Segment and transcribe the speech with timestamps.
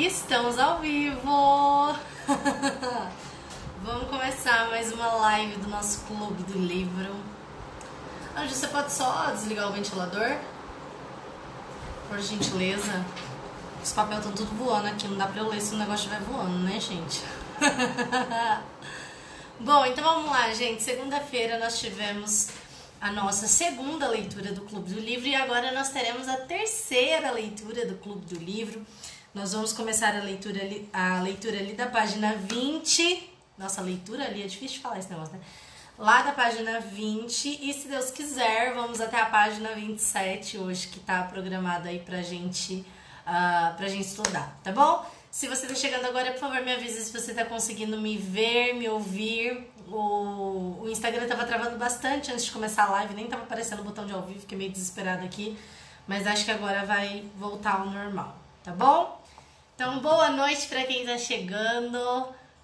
[0.00, 1.94] Estamos ao vivo!
[3.84, 7.14] Vamos começar mais uma live do nosso clube do livro.
[8.34, 10.38] Onde você pode só desligar o ventilador?
[12.08, 13.04] Por gentileza.
[13.84, 16.22] Os papéis estão tudo voando aqui, não dá pra eu ler se o negócio estiver
[16.22, 17.22] voando, né, gente?
[19.60, 20.82] Bom, então vamos lá, gente.
[20.82, 22.48] Segunda-feira nós tivemos
[23.02, 27.84] a nossa segunda leitura do Clube do Livro e agora nós teremos a terceira leitura
[27.84, 28.82] do Clube do Livro.
[29.32, 33.30] Nós vamos começar a leitura ali, a leitura ali da página 20.
[33.56, 35.40] Nossa, leitura ali é difícil de falar esse negócio, né?
[35.96, 40.98] Lá da página 20 e se Deus quiser, vamos até a página 27 hoje que
[40.98, 42.84] tá programada aí pra gente
[43.20, 45.06] uh, pra gente estudar, tá bom?
[45.30, 48.72] Se você tá chegando agora, por favor, me avise se você tá conseguindo me ver,
[48.72, 49.70] me ouvir.
[49.86, 53.84] O, o Instagram tava travando bastante antes de começar a live, nem tava aparecendo o
[53.84, 55.56] botão de ao vivo, fiquei meio desesperada aqui.
[56.08, 59.19] Mas acho que agora vai voltar ao normal, tá bom?
[59.80, 61.98] Então, boa noite para quem tá chegando.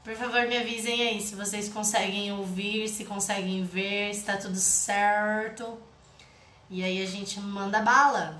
[0.05, 4.59] Por favor, me avisem aí se vocês conseguem ouvir, se conseguem ver, se tá tudo
[4.59, 5.79] certo.
[6.69, 8.37] E aí a gente manda bala.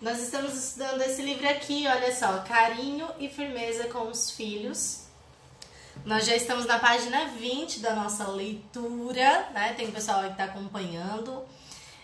[0.00, 5.06] Nós estamos estudando esse livro aqui, olha só, Carinho e Firmeza com os Filhos.
[6.04, 9.74] Nós já estamos na página 20 da nossa leitura, né?
[9.76, 11.42] Tem o pessoal que está acompanhando.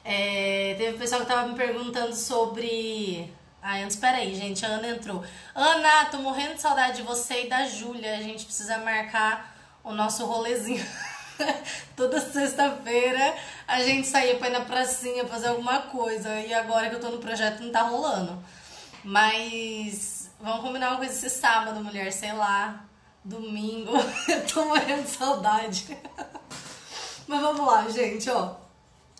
[0.04, 3.32] É, teve o pessoal que estava me perguntando sobre.
[3.70, 5.22] Ai, antes, peraí, gente, a Ana entrou.
[5.54, 8.16] Ana, tô morrendo de saudade de você e da Júlia.
[8.16, 10.82] A gente precisa marcar o nosso rolezinho.
[11.94, 13.34] Toda sexta-feira
[13.66, 16.34] a gente saía pra ir na pracinha fazer alguma coisa.
[16.40, 18.42] E agora que eu tô no projeto não tá rolando.
[19.04, 22.82] Mas vamos combinar uma coisa esse sábado, mulher, sei lá.
[23.22, 23.92] Domingo.
[24.28, 25.94] eu tô morrendo de saudade.
[27.28, 28.54] Mas vamos lá, gente, ó.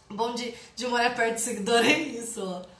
[0.08, 2.77] Bom de, de morar perto do seguidor é isso, ó.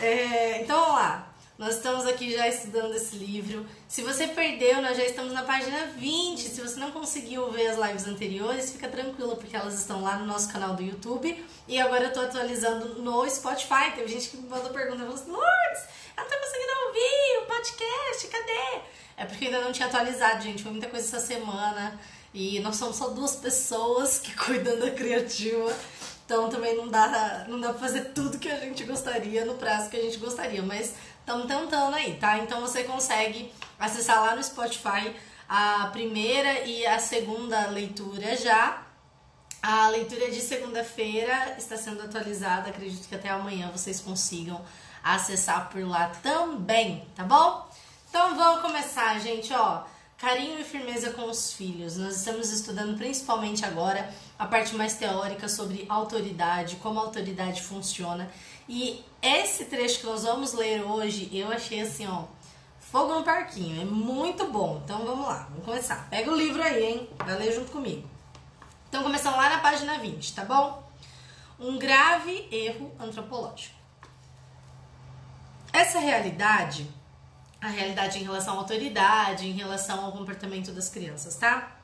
[0.00, 1.32] É, então vamos lá.
[1.58, 3.64] Nós estamos aqui já estudando esse livro.
[3.86, 6.40] Se você perdeu, nós já estamos na página 20.
[6.40, 10.26] Se você não conseguiu ver as lives anteriores, fica tranquilo, porque elas estão lá no
[10.26, 11.44] nosso canal do YouTube.
[11.68, 13.92] E agora eu tô atualizando no Spotify.
[13.94, 15.84] Teve gente que me mandou pergunta, falou assim, Lourdes,
[16.16, 18.82] eu não tô conseguindo ouvir o podcast, cadê?
[19.16, 20.62] É porque ainda não tinha atualizado, gente.
[20.62, 22.00] Foi muita coisa essa semana.
[22.34, 25.72] E nós somos só duas pessoas que cuidam da criativa.
[26.24, 29.90] Então também não dá, não dá pra fazer tudo que a gente gostaria no prazo
[29.90, 30.62] que a gente gostaria.
[30.62, 32.38] Mas estamos tentando aí, tá?
[32.38, 35.14] Então você consegue acessar lá no Spotify
[35.48, 38.82] a primeira e a segunda leitura já.
[39.62, 44.60] A leitura de segunda-feira está sendo atualizada, acredito que até amanhã vocês consigam
[45.04, 47.68] acessar por lá também, tá bom?
[48.08, 49.84] Então vamos começar, gente, ó.
[50.22, 51.96] Carinho e firmeza com os filhos.
[51.96, 58.30] Nós estamos estudando principalmente agora a parte mais teórica sobre autoridade, como a autoridade funciona.
[58.68, 62.26] E esse trecho que nós vamos ler hoje, eu achei assim, ó,
[62.78, 64.80] fogo no parquinho, é muito bom.
[64.84, 66.08] Então vamos lá, vamos começar.
[66.08, 67.10] Pega o livro aí, hein?
[67.18, 68.08] Vai ler junto comigo.
[68.88, 70.88] Então começamos lá na página 20, tá bom?
[71.58, 73.74] Um grave erro antropológico.
[75.72, 76.88] Essa realidade,
[77.62, 81.76] a realidade em relação à autoridade, em relação ao comportamento das crianças, tá?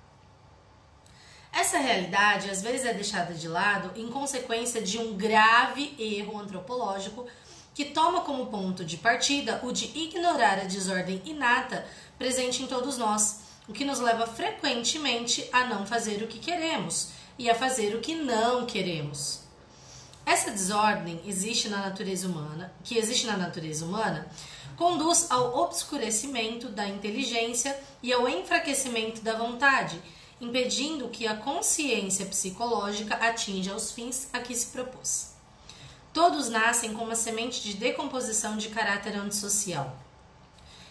[1.53, 7.27] Essa realidade às vezes é deixada de lado em consequência de um grave erro antropológico
[7.75, 11.87] que toma como ponto de partida o de ignorar a desordem inata
[12.19, 17.11] presente em todos nós, o que nos leva frequentemente a não fazer o que queremos
[17.39, 19.48] e a fazer o que não queremos.
[20.29, 24.29] Essa desordem existe na natureza humana, que existe na natureza humana,
[24.77, 29.99] conduz ao obscurecimento da inteligência e ao enfraquecimento da vontade
[30.39, 35.33] impedindo que a consciência psicológica atinja os fins a que se propôs.
[36.13, 39.97] Todos nascem com uma semente de decomposição de caráter antissocial.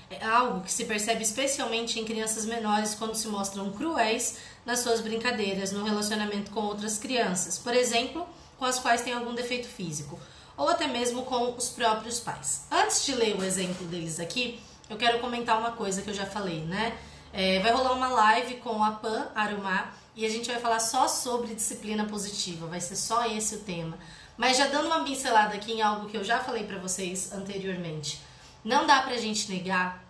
[0.09, 4.99] É algo que se percebe especialmente em crianças menores quando se mostram cruéis nas suas
[4.99, 8.27] brincadeiras, no relacionamento com outras crianças, por exemplo,
[8.57, 10.19] com as quais têm algum defeito físico,
[10.55, 12.65] ou até mesmo com os próprios pais.
[12.71, 14.59] Antes de ler o exemplo deles aqui,
[14.89, 16.97] eu quero comentar uma coisa que eu já falei, né?
[17.31, 21.07] É, vai rolar uma live com a Pan Arumá e a gente vai falar só
[21.07, 23.97] sobre disciplina positiva, vai ser só esse o tema.
[24.35, 28.21] Mas já dando uma pincelada aqui em algo que eu já falei para vocês anteriormente,
[28.63, 30.07] não dá pra gente negar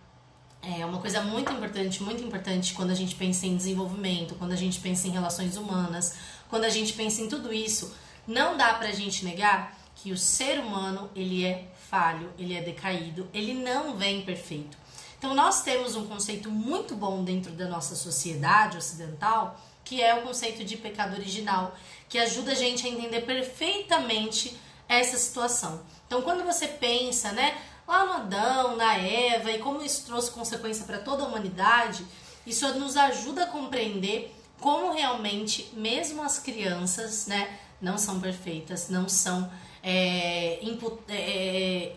[0.61, 4.55] é uma coisa muito importante, muito importante quando a gente pensa em desenvolvimento, quando a
[4.55, 6.15] gente pensa em relações humanas,
[6.49, 7.93] quando a gente pensa em tudo isso,
[8.27, 13.27] não dá pra gente negar que o ser humano, ele é falho, ele é decaído,
[13.33, 14.77] ele não vem perfeito.
[15.17, 20.21] Então, nós temos um conceito muito bom dentro da nossa sociedade ocidental, que é o
[20.21, 21.75] conceito de pecado original,
[22.07, 24.55] que ajuda a gente a entender perfeitamente
[24.87, 25.81] essa situação.
[26.05, 27.57] Então, quando você pensa, né,
[27.87, 32.05] lá no Adão, na Eva e como isso trouxe consequência para toda a humanidade,
[32.45, 39.07] isso nos ajuda a compreender como realmente, mesmo as crianças, né, não são perfeitas, não
[39.07, 39.49] são.
[39.83, 41.95] É, input, é,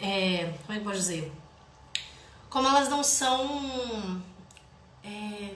[0.00, 1.32] é, como é que pode dizer?
[2.48, 4.20] Como elas não são.
[5.04, 5.54] É,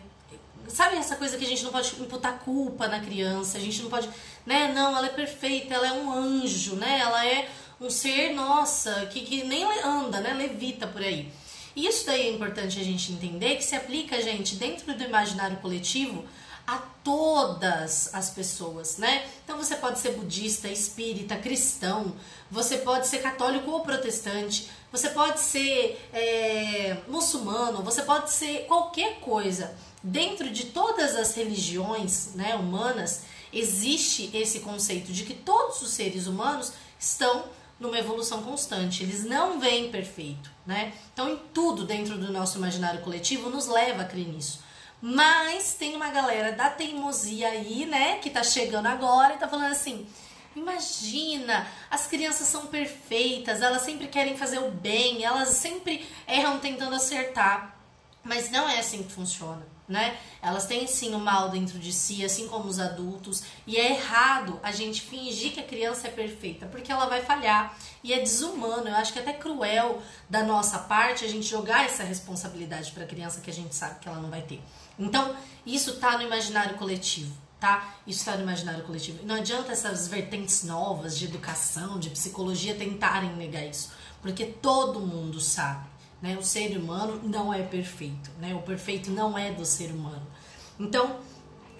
[0.69, 3.91] sabe essa coisa que a gente não pode imputar culpa na criança, a gente não
[3.91, 4.09] pode.
[4.47, 7.01] Né, não, ela é perfeita, ela é um anjo, né?
[7.01, 7.49] Ela é
[7.81, 10.33] um ser, nossa, que, que nem anda, né?
[10.33, 11.33] Levita por aí.
[11.75, 16.25] Isso daí é importante a gente entender que se aplica, gente, dentro do imaginário coletivo
[16.67, 19.27] a todas as pessoas, né?
[19.45, 22.15] Então você pode ser budista, espírita, cristão,
[22.51, 29.21] você pode ser católico ou protestante, você pode ser é, muçulmano, você pode ser qualquer
[29.21, 29.75] coisa.
[30.03, 33.23] Dentro de todas as religiões né, humanas,
[33.53, 37.45] existe esse conceito de que todos os seres humanos estão
[37.79, 40.95] numa evolução constante, eles não vêm perfeito, né?
[41.13, 44.61] Então, em tudo dentro do nosso imaginário coletivo nos leva a crer nisso.
[45.07, 49.71] Mas tem uma galera da teimosia aí, né, que tá chegando agora e tá falando
[49.71, 50.07] assim:
[50.57, 56.97] imagina, as crianças são perfeitas, elas sempre querem fazer o bem, elas sempre erram tentando
[56.97, 57.77] acertar.
[58.23, 60.17] Mas não é assim que funciona né?
[60.41, 64.59] Elas têm sim o mal dentro de si, assim como os adultos, e é errado
[64.63, 68.89] a gente fingir que a criança é perfeita, porque ela vai falhar e é desumano.
[68.89, 73.05] Eu acho que é até cruel da nossa parte a gente jogar essa responsabilidade para
[73.05, 74.61] a criança que a gente sabe que ela não vai ter.
[74.99, 75.35] Então,
[75.67, 77.95] isso tá no imaginário coletivo, tá?
[78.07, 79.25] Isso tá no imaginário coletivo.
[79.25, 83.93] Não adianta essas vertentes novas de educação, de psicologia tentarem negar isso,
[84.23, 85.95] porque todo mundo sabe
[86.25, 86.39] né?
[86.39, 88.55] O ser humano não é perfeito, né?
[88.55, 90.27] O perfeito não é do ser humano.
[90.81, 91.19] Então,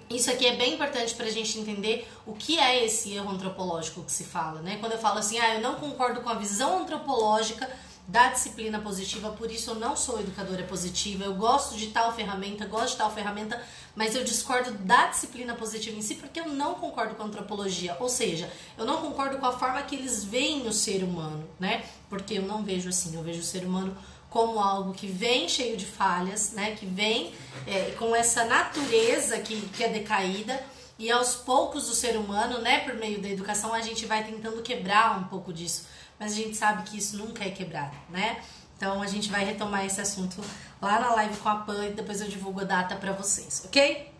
[0.07, 4.03] isso aqui é bem importante para a gente entender o que é esse erro antropológico
[4.03, 4.77] que se fala, né?
[4.79, 7.67] Quando eu falo assim, ah, eu não concordo com a visão antropológica
[8.07, 12.65] da disciplina positiva, por isso eu não sou educadora positiva, eu gosto de tal ferramenta,
[12.65, 13.61] gosto de tal ferramenta,
[13.95, 17.97] mas eu discordo da disciplina positiva em si porque eu não concordo com a antropologia,
[17.99, 21.83] ou seja, eu não concordo com a forma que eles veem o ser humano, né?
[22.07, 23.97] Porque eu não vejo assim, eu vejo o ser humano
[24.29, 26.75] como algo que vem cheio de falhas, né?
[26.75, 27.33] Que vem
[27.65, 30.61] é, com essa natureza que, que é decaída
[30.97, 32.79] e aos poucos o ser humano, né?
[32.81, 35.87] Por meio da educação a gente vai tentando quebrar um pouco disso,
[36.19, 38.41] mas a gente sabe que isso nunca é quebrado, né?
[38.77, 40.41] Então a gente vai retomar esse assunto
[40.81, 44.11] lá na live com a Pan e depois eu divulgo a data para vocês, ok?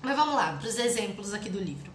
[0.00, 1.92] Mas vamos lá para os exemplos aqui do livro.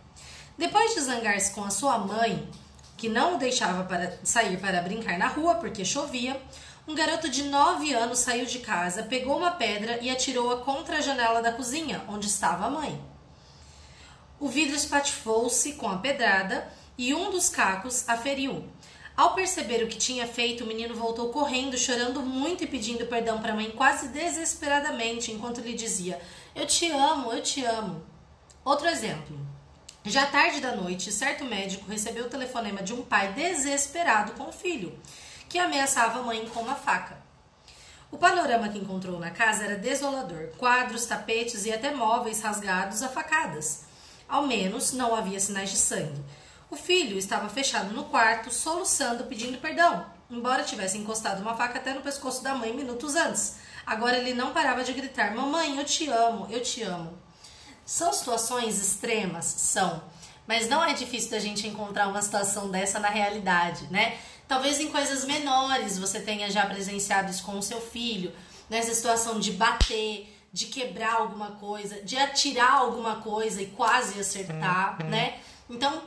[0.58, 2.50] Depois de zangar-se com a sua mãe,
[2.96, 6.42] que não o deixava para sair para brincar na rua porque chovia,
[6.88, 11.02] um garoto de 9 anos saiu de casa, pegou uma pedra e atirou-a contra a
[11.02, 13.00] janela da cozinha, onde estava a mãe.
[14.40, 18.66] O vidro espatifou-se com a pedrada e um dos cacos a feriu.
[19.18, 23.42] Ao perceber o que tinha feito, o menino voltou correndo, chorando muito e pedindo perdão
[23.42, 26.22] para a mãe quase desesperadamente, enquanto lhe dizia:
[26.54, 28.06] Eu te amo, eu te amo.
[28.64, 29.36] Outro exemplo.
[30.06, 34.54] Já tarde da noite, certo médico recebeu o telefonema de um pai desesperado com o
[34.54, 34.98] filho
[35.50, 37.18] que ameaçava a mãe com uma faca.
[38.12, 43.10] O panorama que encontrou na casa era desolador: quadros, tapetes e até móveis rasgados a
[43.10, 43.86] facadas.
[44.30, 46.24] Ao menos não havia sinais de sangue.
[46.70, 51.94] O filho estava fechado no quarto, soluçando, pedindo perdão, embora tivesse encostado uma faca até
[51.94, 53.58] no pescoço da mãe minutos antes.
[53.86, 57.18] Agora ele não parava de gritar: Mamãe, eu te amo, eu te amo.
[57.86, 59.46] São situações extremas?
[59.46, 60.04] São.
[60.46, 64.18] Mas não é difícil da gente encontrar uma situação dessa na realidade, né?
[64.48, 68.34] Talvez em coisas menores você tenha já presenciado isso com o seu filho,
[68.70, 74.98] nessa situação de bater, de quebrar alguma coisa, de atirar alguma coisa e quase acertar,
[75.02, 75.10] uhum.
[75.10, 75.40] né?
[75.70, 76.02] Então,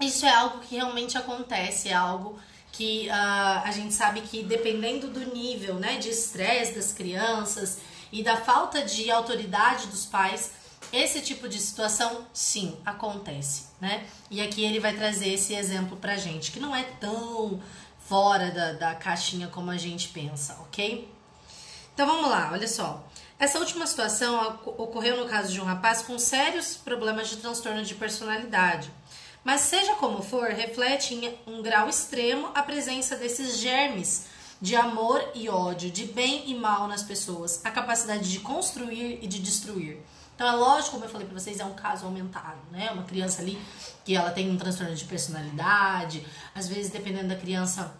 [0.00, 2.38] isso é algo que realmente acontece, é algo
[2.72, 7.78] que uh, a gente sabe que dependendo do nível né, de estresse das crianças
[8.12, 10.52] e da falta de autoridade dos pais,
[10.92, 14.06] esse tipo de situação, sim, acontece, né?
[14.30, 17.60] E aqui ele vai trazer esse exemplo pra gente, que não é tão
[17.98, 21.12] fora da, da caixinha como a gente pensa, ok?
[21.92, 23.04] Então vamos lá, olha só.
[23.38, 27.94] Essa última situação ocorreu no caso de um rapaz com sérios problemas de transtorno de
[27.94, 28.90] personalidade.
[29.48, 34.26] Mas seja como for, reflete em um grau extremo a presença desses germes
[34.60, 39.26] de amor e ódio, de bem e mal nas pessoas, a capacidade de construir e
[39.26, 40.02] de destruir.
[40.34, 42.90] Então é lógico, como eu falei para vocês, é um caso aumentado, né?
[42.90, 43.58] Uma criança ali
[44.04, 47.90] que ela tem um transtorno de personalidade, às vezes dependendo da criança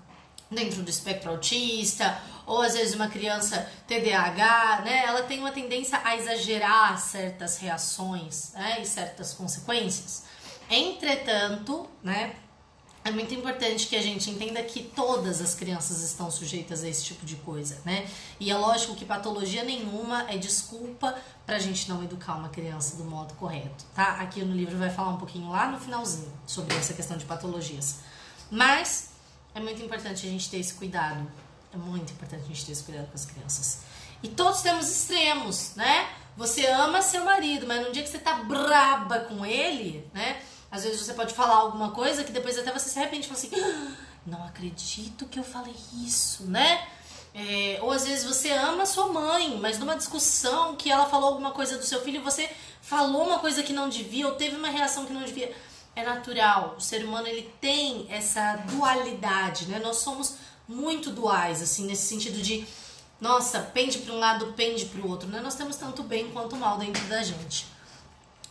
[0.50, 5.02] dentro do espectro autista, ou às vezes uma criança TDAH, né?
[5.06, 8.82] Ela tem uma tendência a exagerar certas reações, né?
[8.82, 10.27] E certas consequências.
[10.70, 12.34] Entretanto, né?
[13.08, 17.04] é muito importante que a gente entenda que todas as crianças estão sujeitas a esse
[17.04, 18.06] tipo de coisa, né?
[18.38, 23.04] E é lógico que patologia nenhuma é desculpa pra gente não educar uma criança do
[23.04, 24.20] modo correto, tá?
[24.20, 28.00] Aqui no livro vai falar um pouquinho lá no finalzinho sobre essa questão de patologias.
[28.50, 29.10] Mas
[29.54, 31.26] é muito importante a gente ter esse cuidado.
[31.72, 33.80] É muito importante a gente ter esse cuidado com as crianças.
[34.22, 36.10] E todos temos extremos, né?
[36.36, 40.40] Você ama seu marido, mas no dia que você tá braba com ele, né?
[40.70, 43.50] Às vezes você pode falar alguma coisa que depois até você se arrepende fala assim:
[43.54, 43.92] ah,
[44.26, 46.86] não acredito que eu falei isso, né?
[47.34, 51.52] É, ou às vezes você ama sua mãe, mas numa discussão que ela falou alguma
[51.52, 52.50] coisa do seu filho, você
[52.82, 55.54] falou uma coisa que não devia ou teve uma reação que não devia.
[55.94, 56.76] É natural.
[56.78, 59.78] O ser humano ele tem essa dualidade, né?
[59.78, 60.36] Nós somos
[60.68, 62.66] muito duais, assim, nesse sentido de,
[63.20, 65.40] nossa, pende para um lado, pende para o outro, né?
[65.40, 67.66] Nós temos tanto bem quanto mal dentro da gente.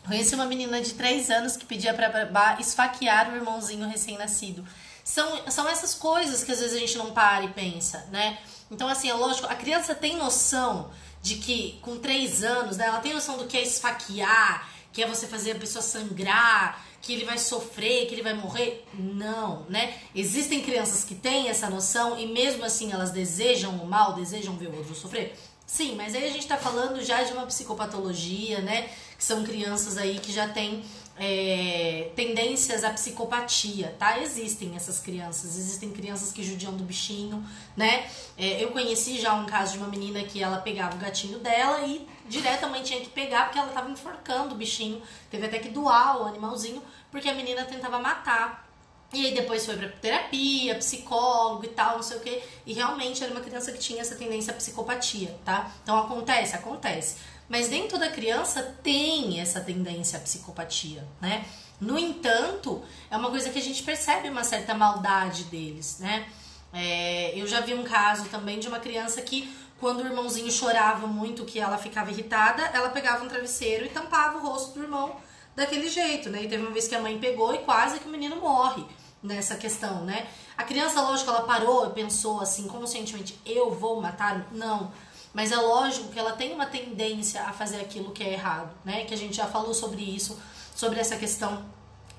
[0.08, 4.66] Conheci uma menina de 3 anos que pedia pra babá esfaquear o irmãozinho recém-nascido.
[5.04, 8.38] São, são essas coisas que às vezes a gente não para e pensa, né?
[8.72, 10.90] Então, assim, é lógico, a criança tem noção
[11.22, 15.08] de que com 3 anos, né, ela tem noção do que é esfaquear, que é
[15.08, 18.86] você fazer a pessoa sangrar, que ele vai sofrer, que ele vai morrer.
[18.94, 19.94] Não, né?
[20.16, 24.68] Existem crianças que têm essa noção e mesmo assim elas desejam o mal, desejam ver
[24.68, 25.38] o outro sofrer.
[25.66, 28.90] Sim, mas aí a gente tá falando já de uma psicopatologia, né?
[29.18, 30.84] São crianças aí que já têm
[31.20, 34.20] é, tendências à psicopatia, tá?
[34.20, 37.44] Existem essas crianças, existem crianças que judiam do bichinho,
[37.76, 38.08] né?
[38.38, 41.82] É, eu conheci já um caso de uma menina que ela pegava o gatinho dela
[41.88, 45.02] e diretamente tinha que pegar porque ela tava enforcando o bichinho.
[45.32, 48.68] Teve até que doar o animalzinho porque a menina tentava matar
[49.14, 52.44] e aí depois foi pra terapia, psicólogo e tal, não sei o que.
[52.66, 55.72] E realmente era uma criança que tinha essa tendência à psicopatia, tá?
[55.82, 57.16] Então acontece, acontece.
[57.50, 61.46] Mas nem toda criança tem essa tendência à psicopatia, né?
[61.80, 66.28] No entanto, é uma coisa que a gente percebe uma certa maldade deles, né?
[66.74, 71.08] É, eu já vi um caso também de uma criança que, quando o irmãozinho chorava
[71.08, 75.16] muito, que ela ficava irritada, ela pegava um travesseiro e tampava o rosto do irmão
[75.56, 76.44] daquele jeito, né?
[76.44, 78.84] E teve uma vez que a mãe pegou e quase que o menino morre
[79.24, 80.28] nessa questão, né?
[80.58, 84.48] A criança, lógico, ela parou e pensou assim, conscientemente, eu vou matar?
[84.52, 84.92] Não.
[85.38, 89.06] Mas é lógico que ela tem uma tendência a fazer aquilo que é errado, né?
[89.06, 90.36] Que a gente já falou sobre isso,
[90.76, 91.64] sobre essa questão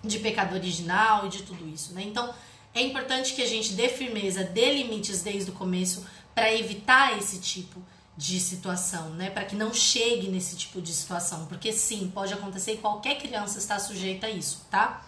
[0.04, 2.04] de pecado original e de tudo isso, né?
[2.04, 2.32] Então,
[2.72, 7.40] é importante que a gente dê firmeza, dê limites desde o começo para evitar esse
[7.40, 7.82] tipo
[8.16, 9.30] de situação, né?
[9.30, 13.58] Para que não chegue nesse tipo de situação, porque sim, pode acontecer e qualquer criança
[13.58, 15.04] está sujeita a isso, tá?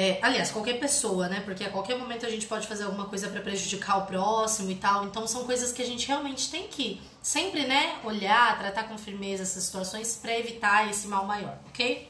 [0.00, 1.40] É, aliás, qualquer pessoa, né?
[1.40, 4.76] Porque a qualquer momento a gente pode fazer alguma coisa para prejudicar o próximo e
[4.76, 5.04] tal.
[5.04, 9.42] Então são coisas que a gente realmente tem que sempre, né, olhar, tratar com firmeza
[9.42, 12.08] essas situações para evitar esse mal maior, ok?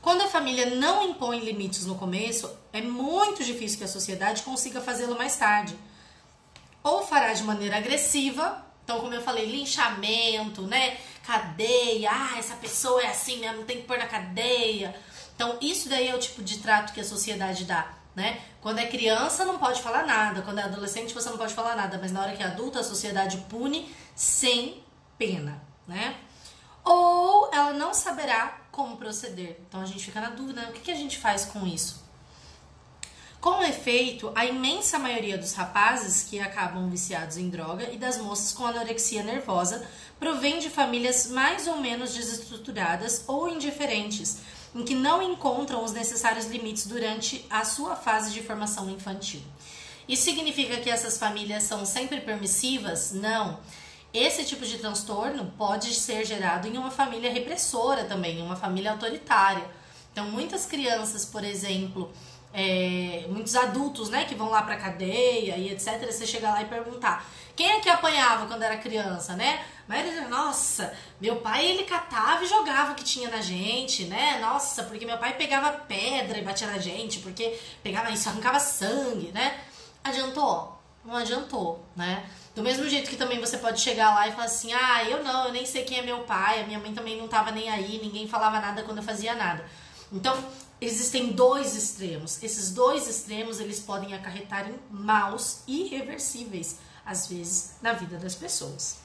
[0.00, 4.80] Quando a família não impõe limites no começo, é muito difícil que a sociedade consiga
[4.80, 5.76] fazê-lo mais tarde
[6.80, 13.02] ou fará de maneira agressiva, então como eu falei, linchamento, né, cadeia, ah, essa pessoa
[13.02, 14.94] é assim mesmo, tem que pôr na cadeia.
[15.38, 18.40] Então isso daí é o tipo de trato que a sociedade dá, né?
[18.60, 21.96] Quando é criança não pode falar nada, quando é adolescente você não pode falar nada,
[21.96, 24.82] mas na hora que é adulta a sociedade pune sem
[25.16, 26.16] pena, né?
[26.84, 29.60] Ou ela não saberá como proceder.
[29.68, 30.70] Então a gente fica na dúvida, né?
[30.70, 32.04] o que, que a gente faz com isso?
[33.40, 38.52] Com efeito, a imensa maioria dos rapazes que acabam viciados em droga e das moças
[38.52, 39.86] com anorexia nervosa
[40.18, 44.38] provém de famílias mais ou menos desestruturadas ou indiferentes,
[44.78, 49.42] em que não encontram os necessários limites durante a sua fase de formação infantil.
[50.08, 53.10] Isso significa que essas famílias são sempre permissivas?
[53.12, 53.58] Não.
[54.14, 58.92] Esse tipo de transtorno pode ser gerado em uma família repressora também, em uma família
[58.92, 59.68] autoritária.
[60.12, 62.12] Então, muitas crianças, por exemplo,
[62.52, 66.04] é, muitos adultos, né, que vão lá pra cadeia e etc.
[66.10, 67.24] Você chega lá e perguntar
[67.58, 69.64] quem é que apanhava quando era criança, né?
[69.88, 74.38] Mas nossa, meu pai ele catava e jogava o que tinha na gente, né?
[74.40, 79.32] Nossa, porque meu pai pegava pedra e batia na gente, porque pegava isso, arrancava sangue,
[79.32, 79.58] né?
[80.04, 80.80] Adiantou?
[81.04, 82.24] Não adiantou, né?
[82.54, 85.46] Do mesmo jeito que também você pode chegar lá e falar assim: ah, eu não,
[85.46, 87.98] eu nem sei quem é meu pai, a minha mãe também não tava nem aí,
[88.00, 89.64] ninguém falava nada quando eu fazia nada.
[90.12, 90.36] Então,
[90.80, 92.42] existem dois extremos.
[92.42, 98.98] Esses dois extremos eles podem acarretar em maus irreversíveis, às vezes, na vida das pessoas.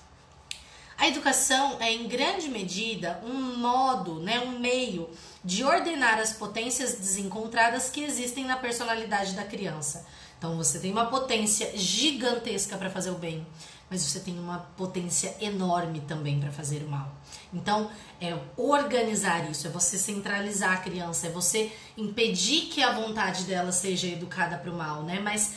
[0.98, 5.10] A educação é em grande medida um modo, né, um meio
[5.44, 10.06] de ordenar as potências desencontradas que existem na personalidade da criança.
[10.38, 13.46] Então você tem uma potência gigantesca para fazer o bem,
[13.94, 17.12] mas você tem uma potência enorme também para fazer o mal.
[17.54, 23.44] Então, é organizar isso, é você centralizar a criança, é você impedir que a vontade
[23.44, 25.20] dela seja educada para o mal, né?
[25.20, 25.54] Mas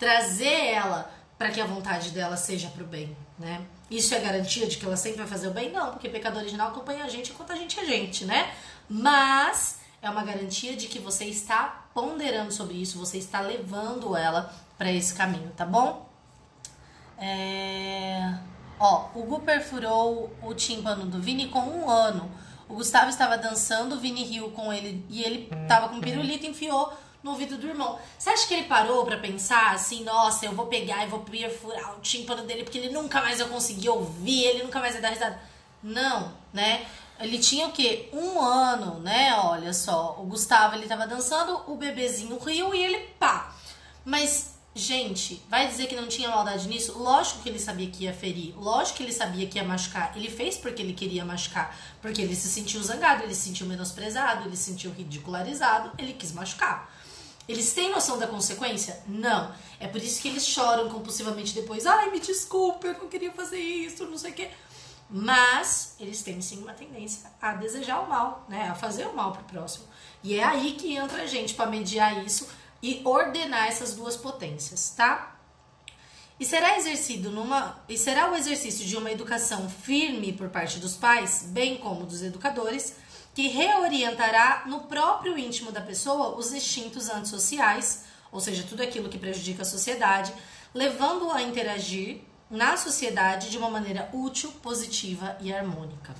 [0.00, 3.64] trazer ela para que a vontade dela seja para o bem, né?
[3.88, 5.70] Isso é garantia de que ela sempre vai fazer o bem?
[5.70, 8.52] Não, porque pecado original acompanha a gente enquanto a gente é gente, né?
[8.88, 14.52] Mas é uma garantia de que você está ponderando sobre isso, você está levando ela
[14.76, 16.05] para esse caminho, tá bom?
[17.18, 18.34] É...
[18.78, 22.30] Ó, o Gu perfurou o tímpano do Vini com um ano.
[22.68, 26.50] O Gustavo estava dançando, o Vini riu com ele e ele tava com pirulito e
[26.50, 26.92] enfiou
[27.22, 27.98] no ouvido do irmão.
[28.18, 31.96] Você acha que ele parou para pensar assim, nossa, eu vou pegar e vou perfurar
[31.96, 35.10] o tímpano dele porque ele nunca mais vai conseguir ouvir, ele nunca mais vai dar
[35.10, 35.40] risada?
[35.82, 36.84] Não, né?
[37.18, 38.10] Ele tinha o quê?
[38.12, 39.34] Um ano, né?
[39.38, 43.54] Olha só, o Gustavo ele tava dançando, o bebezinho riu e ele pá.
[44.04, 46.98] Mas, gente, vai dizer que não tinha maldade nisso?
[46.98, 50.12] Lógico que ele sabia que ia ferir, lógico que ele sabia que ia machucar.
[50.14, 54.46] Ele fez porque ele queria machucar, porque ele se sentiu zangado, ele se sentiu menosprezado,
[54.46, 56.92] ele se sentiu ridicularizado, ele quis machucar.
[57.48, 59.02] Eles têm noção da consequência?
[59.06, 59.50] Não.
[59.80, 61.86] É por isso que eles choram compulsivamente depois.
[61.86, 64.50] Ai, me desculpe, eu não queria fazer isso, não sei o quê.
[65.08, 68.68] Mas eles têm sim uma tendência a desejar o mal, né?
[68.68, 69.86] A fazer o mal pro próximo.
[70.22, 72.48] E é aí que entra a gente para mediar isso
[72.82, 75.36] e ordenar essas duas potências, tá?
[76.38, 80.94] E será exercido numa e será o exercício de uma educação firme por parte dos
[80.94, 82.94] pais, bem como dos educadores,
[83.34, 89.18] que reorientará no próprio íntimo da pessoa os instintos antissociais, ou seja, tudo aquilo que
[89.18, 90.32] prejudica a sociedade,
[90.74, 96.14] levando-o a interagir na sociedade de uma maneira útil, positiva e harmônica.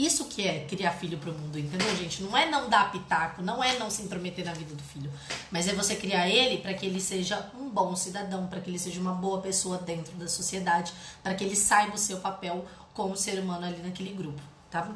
[0.00, 2.22] Isso que é criar filho para o mundo, entendeu, gente?
[2.22, 5.12] Não é não dar pitaco, não é não se intrometer na vida do filho,
[5.50, 8.78] mas é você criar ele para que ele seja um bom cidadão, para que ele
[8.78, 10.90] seja uma boa pessoa dentro da sociedade,
[11.22, 12.64] para que ele saiba o seu papel
[12.94, 14.40] como ser humano ali naquele grupo,
[14.70, 14.88] tá?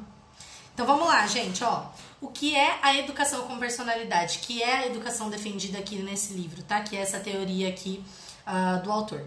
[0.73, 1.87] Então vamos lá, gente, ó.
[2.19, 4.39] O que é a educação com personalidade?
[4.39, 6.81] Que é a educação defendida aqui nesse livro, tá?
[6.81, 8.03] Que é essa teoria aqui
[8.47, 9.23] uh, do autor.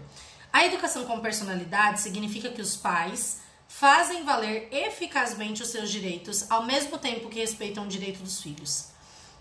[0.52, 6.64] A educação com personalidade significa que os pais fazem valer eficazmente os seus direitos ao
[6.64, 8.86] mesmo tempo que respeitam o direito dos filhos.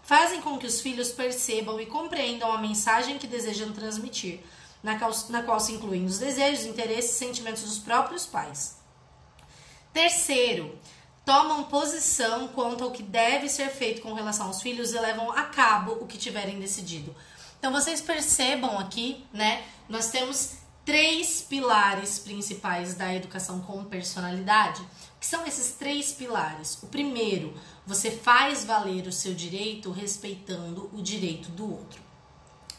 [0.04, 4.42] Fazem com que os filhos percebam e compreendam a mensagem que desejam transmitir,
[4.84, 8.78] na qual, na qual se incluem os desejos, interesses e sentimentos dos próprios pais.
[9.92, 10.78] Terceiro,
[11.26, 15.44] tomam posição quanto ao que deve ser feito com relação aos filhos e levam a
[15.44, 17.16] cabo o que tiverem decidido.
[17.60, 19.66] Então vocês percebam aqui, né?
[19.90, 24.82] Nós temos três pilares principais da educação com personalidade.
[25.20, 26.82] que são esses três pilares?
[26.82, 27.54] O primeiro,
[27.86, 32.02] você faz valer o seu direito respeitando o direito do outro.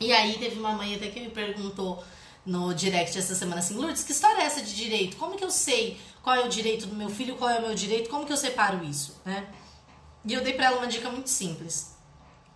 [0.00, 2.02] E aí teve uma mãe até que me perguntou
[2.46, 5.18] no direct essa semana assim, Lourdes, que história é essa de direito?
[5.18, 7.74] Como que eu sei qual é o direito do meu filho, qual é o meu
[7.74, 8.08] direito?
[8.08, 9.46] Como que eu separo isso, né?
[10.24, 11.94] E eu dei para ela uma dica muito simples.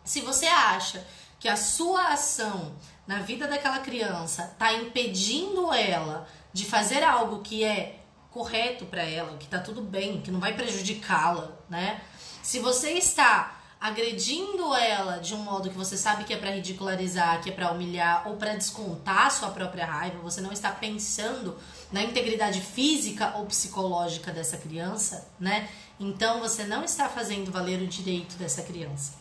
[0.03, 1.07] Se você acha
[1.38, 2.73] que a sua ação
[3.07, 9.37] na vida daquela criança está impedindo ela de fazer algo que é correto para ela,
[9.37, 12.01] que tá tudo bem, que não vai prejudicá-la, né?
[12.43, 17.43] Se você está agredindo ela de um modo que você sabe que é para ridicularizar,
[17.43, 21.59] que é para humilhar ou para descontar sua própria raiva, você não está pensando
[21.91, 25.69] na integridade física ou psicológica dessa criança, né?
[25.99, 29.15] Então você não está fazendo valer o direito dessa criança.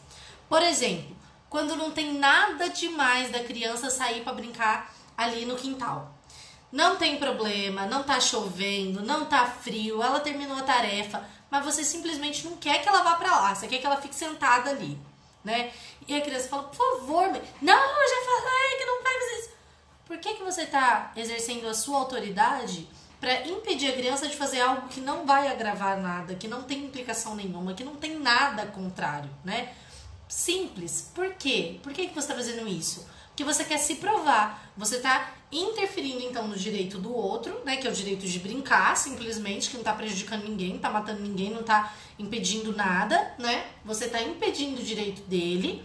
[0.48, 1.16] Por exemplo,
[1.52, 6.10] quando não tem nada demais da criança sair para brincar ali no quintal.
[6.72, 11.84] Não tem problema, não tá chovendo, não tá frio, ela terminou a tarefa, mas você
[11.84, 14.98] simplesmente não quer que ela vá para lá, você quer que ela fique sentada ali,
[15.44, 15.74] né?
[16.08, 17.42] E a criança fala: "Por favor, mãe.
[17.62, 19.50] não, eu já falei que não fazer isso".
[20.06, 22.88] Por que que você tá exercendo a sua autoridade
[23.20, 26.86] para impedir a criança de fazer algo que não vai agravar nada, que não tem
[26.86, 29.74] implicação nenhuma, que não tem nada contrário, né?
[30.32, 31.12] Simples.
[31.14, 31.78] Por quê?
[31.84, 33.06] Por que, que você está fazendo isso?
[33.28, 34.72] Porque você quer se provar.
[34.78, 37.76] Você está interferindo então no direito do outro, né?
[37.76, 41.22] Que é o direito de brincar, simplesmente, que não está prejudicando ninguém, não está matando
[41.22, 43.66] ninguém, não está impedindo nada, né?
[43.84, 45.84] Você está impedindo o direito dele,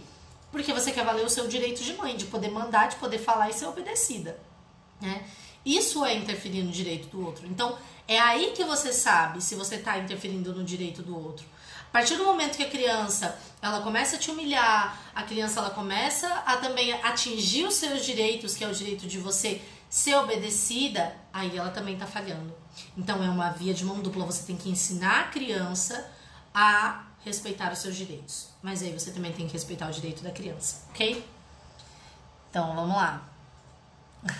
[0.49, 3.49] porque você quer valer o seu direito de mãe, de poder mandar, de poder falar
[3.49, 4.39] e ser obedecida,
[5.01, 5.25] né?
[5.65, 7.45] Isso é interferir no direito do outro.
[7.47, 11.45] Então, é aí que você sabe se você está interferindo no direito do outro.
[11.87, 15.69] A partir do momento que a criança ela começa a te humilhar, a criança ela
[15.69, 21.15] começa a também atingir os seus direitos, que é o direito de você ser obedecida,
[21.31, 22.53] aí ela também está falhando.
[22.95, 24.25] Então é uma via de mão dupla.
[24.25, 26.11] Você tem que ensinar a criança
[26.53, 28.49] a respeitar os seus direitos.
[28.61, 31.25] Mas aí você também tem que respeitar o direito da criança, ok?
[32.49, 33.23] Então vamos lá.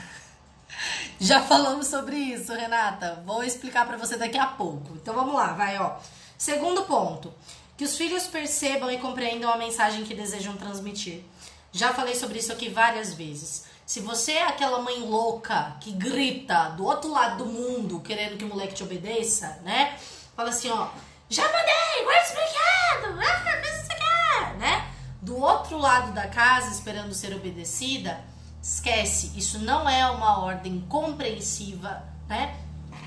[1.20, 3.24] Já falamos sobre isso, Renata.
[3.26, 4.94] Vou explicar para você daqui a pouco.
[4.96, 5.98] Então vamos lá, vai, ó.
[6.38, 7.34] Segundo ponto,
[7.76, 11.23] que os filhos percebam e compreendam a mensagem que desejam transmitir.
[11.71, 13.65] Já falei sobre isso aqui várias vezes.
[13.86, 18.43] Se você é aquela mãe louca que grita do outro lado do mundo querendo que
[18.43, 19.97] o moleque te obedeça, né?
[20.36, 20.89] Fala assim, ó,
[21.30, 24.93] já mandei, guarda esse brinquedo, ah, você quer, né?
[25.21, 28.23] Do outro lado da casa esperando ser obedecida,
[28.62, 32.58] esquece, isso não é uma ordem compreensiva, né?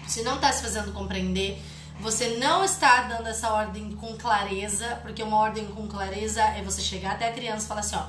[0.09, 1.63] Se não está se fazendo compreender,
[2.01, 6.81] você não está dando essa ordem com clareza, porque uma ordem com clareza é você
[6.81, 8.07] chegar até a criança e falar assim, ó,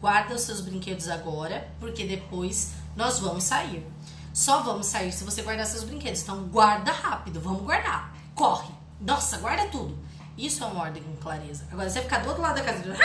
[0.00, 3.86] guarda os seus brinquedos agora, porque depois nós vamos sair.
[4.34, 6.22] Só vamos sair se você guardar seus brinquedos.
[6.22, 8.12] Então guarda rápido, vamos guardar.
[8.34, 8.72] Corre.
[9.00, 9.98] Nossa, guarda tudo.
[10.36, 11.64] Isso é uma ordem com clareza.
[11.70, 12.82] Agora, você ficar do outro lado da casa.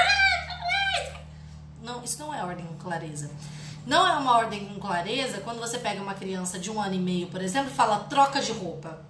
[1.82, 3.30] Não, isso não é ordem com clareza.
[3.86, 7.00] Não é uma ordem com clareza quando você pega uma criança de um ano e
[7.00, 9.02] meio, por exemplo, e fala troca de roupa.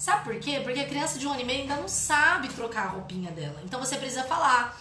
[0.00, 0.60] Sabe por quê?
[0.64, 3.60] Porque a criança de um ano e meio ainda não sabe trocar a roupinha dela.
[3.62, 4.74] Então você precisa falar: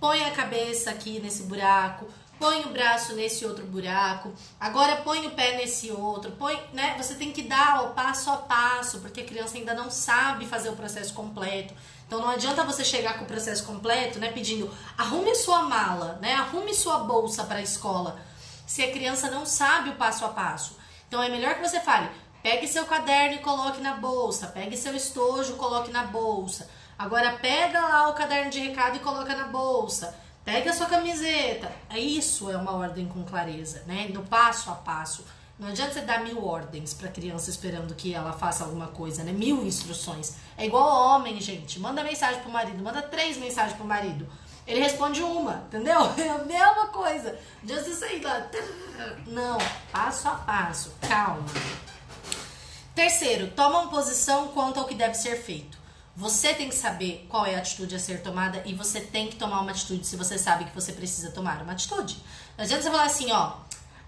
[0.00, 5.30] põe a cabeça aqui nesse buraco, põe o braço nesse outro buraco, agora põe o
[5.30, 6.96] pé nesse outro, põe, né?
[6.98, 10.68] Você tem que dar o passo a passo, porque a criança ainda não sabe fazer
[10.68, 11.72] o processo completo.
[12.04, 16.34] Então não adianta você chegar com o processo completo, né, pedindo arrume sua mala, né?
[16.34, 18.20] Arrume sua bolsa para a escola
[18.66, 20.76] se a criança não sabe o passo a passo.
[21.06, 22.10] Então é melhor que você fale:
[22.46, 26.70] pegue seu caderno e coloque na bolsa, pegue seu estojo e coloque na bolsa.
[26.96, 30.14] Agora pega lá o caderno de recado e coloca na bolsa.
[30.44, 31.72] Pega a sua camiseta.
[31.96, 34.08] Isso é uma ordem com clareza, né?
[34.14, 35.24] No passo a passo.
[35.58, 39.32] Não adianta você dar mil ordens para criança esperando que ela faça alguma coisa, né?
[39.32, 40.36] Mil instruções.
[40.56, 41.80] É igual homem, gente.
[41.80, 44.24] Manda mensagem pro marido, manda três mensagens pro marido.
[44.68, 45.98] Ele responde uma, entendeu?
[46.16, 47.36] É a mesma coisa.
[47.64, 48.46] Just sei lá.
[49.26, 49.58] Não,
[49.90, 51.44] passo a passo, calma.
[52.96, 55.76] Terceiro, tomam posição quanto ao que deve ser feito.
[56.16, 59.36] Você tem que saber qual é a atitude a ser tomada e você tem que
[59.36, 62.16] tomar uma atitude se você sabe que você precisa tomar uma atitude.
[62.56, 63.58] Não adianta você falar assim, ó,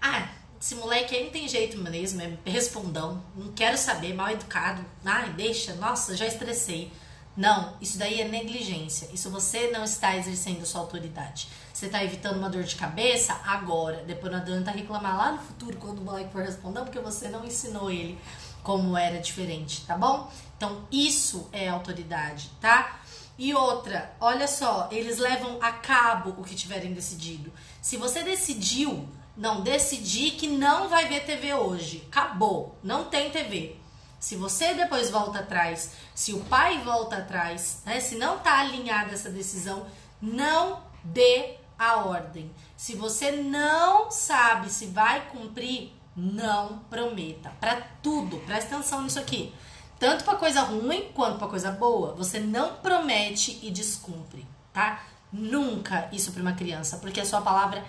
[0.01, 0.27] ah,
[0.59, 5.29] esse moleque aí não tem jeito mesmo, é respondão, não quero saber, mal educado, ai,
[5.33, 6.91] deixa, nossa, já estressei.
[7.37, 9.07] Não, isso daí é negligência.
[9.13, 11.47] Isso você não está exercendo sua autoridade.
[11.71, 14.03] Você está evitando uma dor de cabeça agora.
[14.05, 17.45] Depois não adianta reclamar lá no futuro quando o moleque for responder, porque você não
[17.45, 18.19] ensinou ele
[18.63, 20.31] como era diferente, tá bom?
[20.57, 23.01] Então, isso é autoridade, tá?
[23.37, 27.53] E outra, olha só, eles levam a cabo o que tiverem decidido.
[27.81, 33.77] Se você decidiu, não, decidi que não vai ver TV hoje, acabou, não tem TV.
[34.19, 39.13] Se você depois volta atrás, se o pai volta atrás, né, se não está alinhada
[39.13, 39.87] essa decisão,
[40.21, 42.51] não dê a ordem.
[42.75, 47.49] Se você não sabe se vai cumprir, não prometa.
[47.59, 49.53] Para tudo, presta atenção nisso aqui.
[49.97, 55.03] Tanto para coisa ruim quanto para coisa boa, você não promete e descumpre, tá?
[55.31, 57.83] Nunca isso para uma criança, porque a sua palavra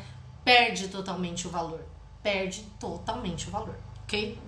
[0.45, 1.85] perde totalmente o valor.
[2.23, 4.39] Perde totalmente o valor, ok?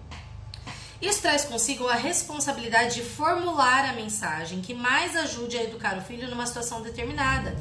[1.00, 6.02] Isso traz consigo a responsabilidade de formular a mensagem que mais ajude a educar o
[6.02, 7.56] filho numa situação determinada,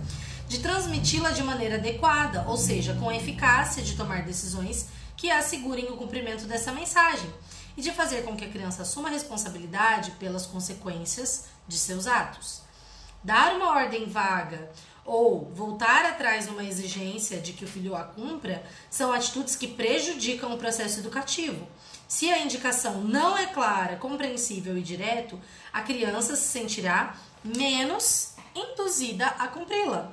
[0.47, 4.87] de transmiti-la de maneira adequada, ou seja, com eficácia de tomar decisões
[5.21, 7.31] que assegurem o cumprimento dessa mensagem
[7.77, 12.63] e de fazer com que a criança assuma a responsabilidade pelas consequências de seus atos.
[13.23, 14.71] Dar uma ordem vaga
[15.05, 20.55] ou voltar atrás numa exigência de que o filho a cumpra são atitudes que prejudicam
[20.55, 21.67] o processo educativo
[22.07, 25.39] se a indicação não é clara, compreensível e direto,
[25.71, 30.11] a criança se sentirá menos induzida a cumpri-la.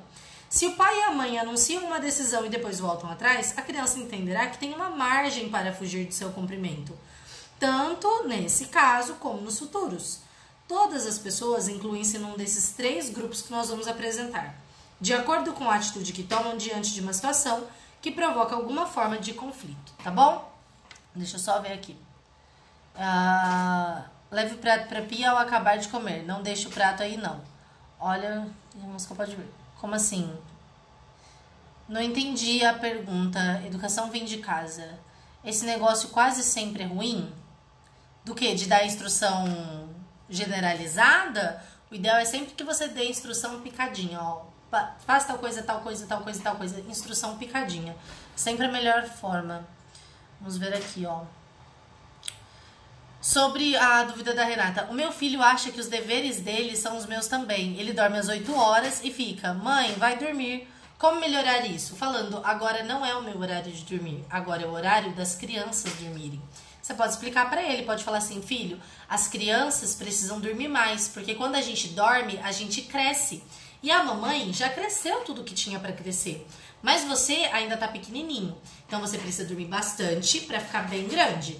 [0.49, 3.99] Se o pai e a mãe anunciam uma decisão e depois voltam atrás, a criança
[3.99, 6.97] entenderá que tem uma margem para fugir do seu cumprimento,
[7.59, 10.21] tanto nesse caso como nos futuros.
[10.67, 14.55] Todas as pessoas incluem-se num desses três grupos que nós vamos apresentar,
[14.99, 17.67] de acordo com a atitude que tomam diante de uma situação
[18.01, 20.51] que provoca alguma forma de conflito, tá bom?
[21.13, 21.95] Deixa eu só ver aqui.
[22.95, 26.23] Ah, leve o prato para pia ao acabar de comer.
[26.25, 27.39] Não deixe o prato aí, não.
[27.99, 29.58] Olha, vamos pode ver.
[29.79, 30.37] Como assim?
[31.87, 33.39] Não entendi a pergunta.
[33.65, 34.99] Educação vem de casa.
[35.43, 37.33] Esse negócio quase sempre é ruim?
[38.25, 38.53] Do que?
[38.53, 39.89] De dar instrução
[40.29, 41.63] generalizada?
[41.89, 44.45] O ideal é sempre que você dê instrução picadinha, ó.
[44.99, 46.81] Faz tal coisa, tal coisa, tal coisa, tal coisa.
[46.81, 47.95] Instrução picadinha.
[48.35, 49.65] Sempre a melhor forma.
[50.39, 51.23] Vamos ver aqui, ó.
[53.21, 57.05] Sobre a dúvida da Renata, o meu filho acha que os deveres dele são os
[57.05, 57.77] meus também.
[57.77, 60.69] Ele dorme às 8 horas e fica, mãe, vai dormir.
[60.97, 61.97] Como melhorar isso?
[61.97, 65.91] Falando, agora não é o meu horário de dormir, agora é o horário das crianças
[65.95, 66.41] dormirem.
[66.81, 71.35] Você pode explicar para ele, pode falar assim, filho, as crianças precisam dormir mais, porque
[71.35, 73.43] quando a gente dorme, a gente cresce.
[73.83, 76.47] E a mamãe já cresceu tudo que tinha para crescer.
[76.81, 78.57] Mas você ainda tá pequenininho.
[78.87, 81.59] Então você precisa dormir bastante para ficar bem grande.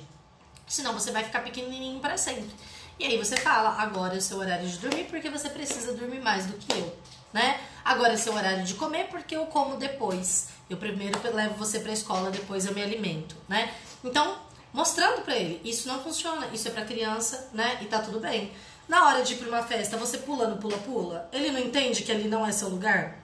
[0.69, 2.51] Senão você vai ficar pequenininho para sempre.
[2.99, 6.19] E aí você fala, agora é o seu horário de dormir porque você precisa dormir
[6.19, 6.97] mais do que eu,
[7.33, 7.59] né?
[7.83, 10.49] Agora é seu horário de comer porque eu como depois.
[10.69, 13.73] Eu primeiro levo você para a escola, depois eu me alimento, né?
[14.03, 14.37] Então,
[14.71, 17.79] mostrando para ele, isso não funciona, isso é para criança, né?
[17.81, 18.51] E tá tudo bem.
[18.87, 22.11] Na hora de ir para uma festa, você pula no pula-pula, ele não entende que
[22.11, 23.18] ali não é seu lugar?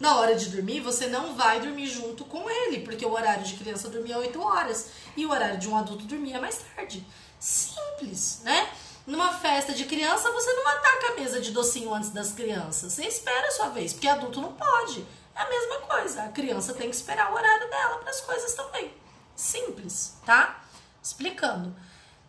[0.00, 3.52] Na hora de dormir, você não vai dormir junto com ele, porque o horário de
[3.52, 7.06] criança dormir é 8 horas e o horário de um adulto dormir é mais tarde.
[7.38, 8.72] Simples, né?
[9.06, 12.94] Numa festa de criança, você não ataca a mesa de docinho antes das crianças.
[12.94, 15.06] Você espera a sua vez, porque adulto não pode.
[15.34, 16.22] É a mesma coisa.
[16.22, 18.94] A criança tem que esperar o horário dela para as coisas também.
[19.36, 20.64] Simples, tá?
[21.02, 21.76] Explicando.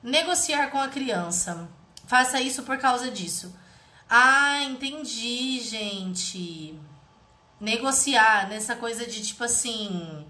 [0.04, 1.70] Negociar com a criança.
[2.06, 3.56] Faça isso por causa disso.
[4.10, 6.78] Ah, entendi, gente
[7.62, 10.26] negociar nessa coisa de tipo assim.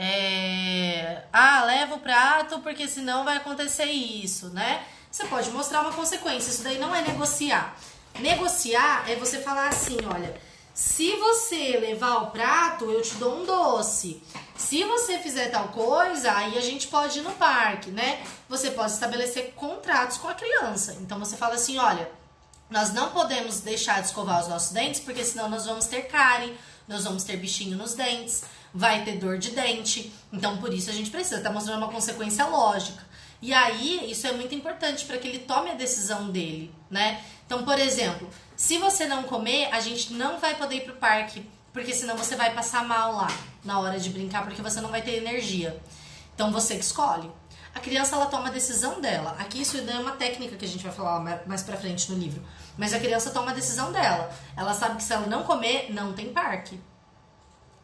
[0.00, 4.86] É, ah, leva o prato porque senão vai acontecer isso, né?
[5.10, 6.50] Você pode mostrar uma consequência.
[6.50, 7.76] Isso daí não é negociar.
[8.20, 10.40] Negociar é você falar assim: olha,
[10.72, 14.22] se você levar o prato, eu te dou um doce.
[14.56, 18.22] Se você fizer tal coisa, aí a gente pode ir no parque, né?
[18.48, 20.96] Você pode estabelecer contratos com a criança.
[21.00, 22.08] Então você fala assim: olha,
[22.70, 26.56] nós não podemos deixar de escovar os nossos dentes, porque senão nós vamos ter cárie,
[26.86, 30.12] nós vamos ter bichinho nos dentes, vai ter dor de dente.
[30.32, 33.06] Então, por isso a gente precisa tá mostrando uma consequência lógica.
[33.40, 37.22] E aí, isso é muito importante para que ele tome a decisão dele, né?
[37.46, 41.48] Então, por exemplo, se você não comer, a gente não vai poder ir pro parque,
[41.72, 43.28] porque senão você vai passar mal lá
[43.64, 45.80] na hora de brincar, porque você não vai ter energia.
[46.34, 47.30] Então, você que escolhe
[47.78, 49.36] a criança ela toma a decisão dela.
[49.38, 52.42] Aqui isso é uma técnica que a gente vai falar mais pra frente no livro.
[52.76, 54.30] Mas a criança toma a decisão dela.
[54.56, 56.80] Ela sabe que se ela não comer, não tem parque.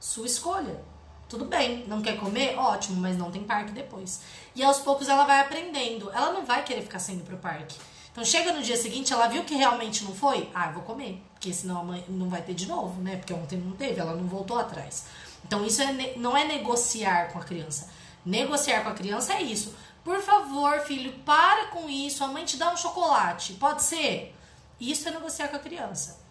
[0.00, 0.82] Sua escolha.
[1.28, 2.58] Tudo bem, não quer comer?
[2.58, 4.20] Ótimo, mas não tem parque depois.
[4.54, 6.10] E aos poucos ela vai aprendendo.
[6.12, 7.78] Ela não vai querer ficar saindo pro parque.
[8.10, 10.50] Então chega no dia seguinte, ela viu que realmente não foi?
[10.52, 11.22] Ah, vou comer.
[11.34, 13.16] Porque senão a mãe não vai ter de novo, né?
[13.16, 15.06] Porque ontem não teve, ela não voltou atrás.
[15.44, 17.88] Então isso é, não é negociar com a criança
[18.24, 19.74] Negociar com a criança é isso.
[20.04, 22.22] Por favor, filho, para com isso.
[22.22, 23.54] A mãe te dá um chocolate.
[23.54, 24.36] Pode ser?
[24.78, 26.22] Isso é negociar com a criança.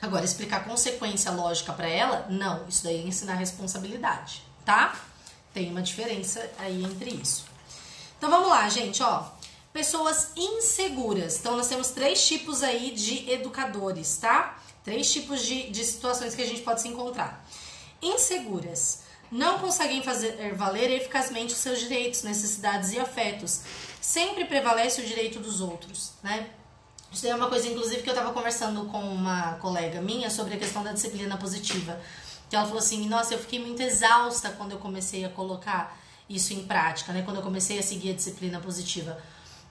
[0.00, 2.66] Agora, explicar consequência lógica para ela, não.
[2.68, 4.96] Isso daí é ensinar responsabilidade, tá?
[5.54, 7.44] Tem uma diferença aí entre isso.
[8.18, 9.24] Então vamos lá, gente, ó.
[9.72, 11.38] Pessoas inseguras.
[11.38, 14.58] Então nós temos três tipos aí de educadores, tá?
[14.84, 17.44] Três tipos de, de situações que a gente pode se encontrar.
[18.00, 23.62] Inseguras não conseguem fazer valer eficazmente seus direitos, necessidades e afetos.
[23.98, 26.50] Sempre prevalece o direito dos outros, né?
[27.10, 30.58] Isso é uma coisa, inclusive, que eu estava conversando com uma colega minha sobre a
[30.58, 31.98] questão da disciplina positiva.
[32.48, 36.52] Que ela falou assim: Nossa, eu fiquei muito exausta quando eu comecei a colocar isso
[36.52, 37.22] em prática, né?
[37.22, 39.18] Quando eu comecei a seguir a disciplina positiva.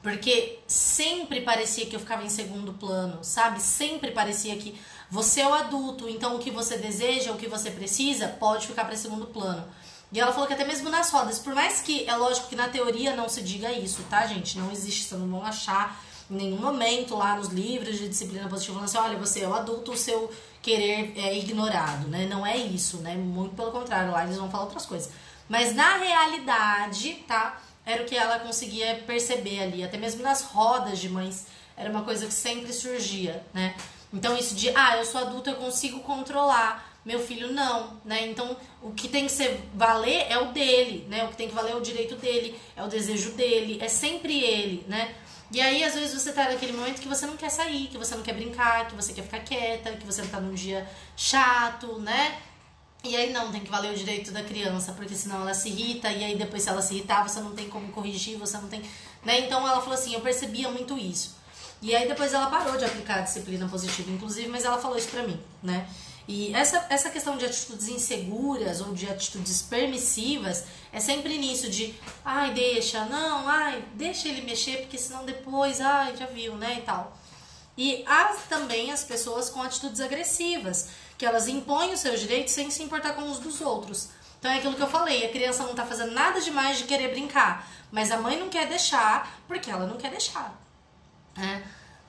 [0.01, 3.61] Porque sempre parecia que eu ficava em segundo plano, sabe?
[3.61, 4.79] Sempre parecia que
[5.11, 8.85] você é o adulto, então o que você deseja, o que você precisa, pode ficar
[8.85, 9.67] para segundo plano.
[10.09, 12.69] E ela falou que até mesmo nas rodas, por mais que é lógico que na
[12.69, 14.57] teoria não se diga isso, tá, gente?
[14.57, 18.79] Não existe, você não vão achar em nenhum momento lá nos livros de disciplina positiva
[18.79, 22.25] falando assim, olha, você é o adulto, o seu querer é ignorado, né?
[22.25, 23.15] Não é isso, né?
[23.15, 25.11] Muito pelo contrário, lá eles vão falar outras coisas.
[25.49, 27.61] Mas na realidade, tá?
[27.85, 32.03] Era o que ela conseguia perceber ali, até mesmo nas rodas de mães, era uma
[32.03, 33.75] coisa que sempre surgia, né?
[34.13, 36.89] Então isso de, ah, eu sou adulto, eu consigo controlar.
[37.03, 38.27] Meu filho não, né?
[38.27, 41.23] Então, o que tem que ser valer é o dele, né?
[41.23, 44.39] O que tem que valer é o direito dele, é o desejo dele, é sempre
[44.39, 45.15] ele, né?
[45.51, 48.15] E aí, às vezes, você tá naquele momento que você não quer sair, que você
[48.15, 52.39] não quer brincar, que você quer ficar quieta, que você tá num dia chato, né?
[53.03, 56.11] E aí não, tem que valer o direito da criança, porque senão ela se irrita,
[56.11, 58.83] e aí depois se ela se irritar, você não tem como corrigir, você não tem.
[59.25, 59.39] Né?
[59.39, 61.35] Então ela falou assim, eu percebia muito isso.
[61.81, 65.07] E aí depois ela parou de aplicar a disciplina positiva, inclusive, mas ela falou isso
[65.09, 65.87] pra mim, né?
[66.27, 70.63] E essa, essa questão de atitudes inseguras ou de atitudes permissivas
[70.93, 76.15] é sempre nisso de ai, deixa, não, ai, deixa ele mexer, porque senão depois, ai,
[76.15, 77.17] já viu, né, e tal.
[77.75, 82.69] E há também as pessoas com atitudes agressivas, que elas impõem os seus direitos sem
[82.69, 84.09] se importar com os dos outros.
[84.39, 87.09] Então é aquilo que eu falei, a criança não tá fazendo nada demais de querer
[87.09, 90.60] brincar, mas a mãe não quer deixar porque ela não quer deixar.
[91.41, 91.61] É.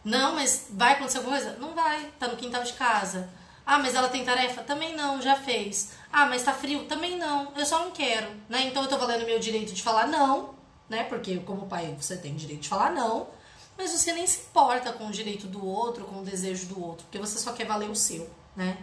[0.05, 1.57] Não, mas vai acontecer alguma coisa?
[1.59, 3.29] Não vai, tá no quintal de casa.
[3.65, 4.63] Ah, mas ela tem tarefa?
[4.63, 5.93] Também não, já fez.
[6.13, 6.85] Ah, mas tá frio?
[6.87, 8.67] Também não, eu só não quero, né?
[8.67, 10.55] Então eu tô valendo meu direito de falar não,
[10.89, 11.05] né?
[11.05, 13.29] Porque como pai você tem direito de falar não,
[13.79, 17.05] mas você nem se importa com o direito do outro, com o desejo do outro,
[17.05, 18.77] porque você só quer valer o seu, né?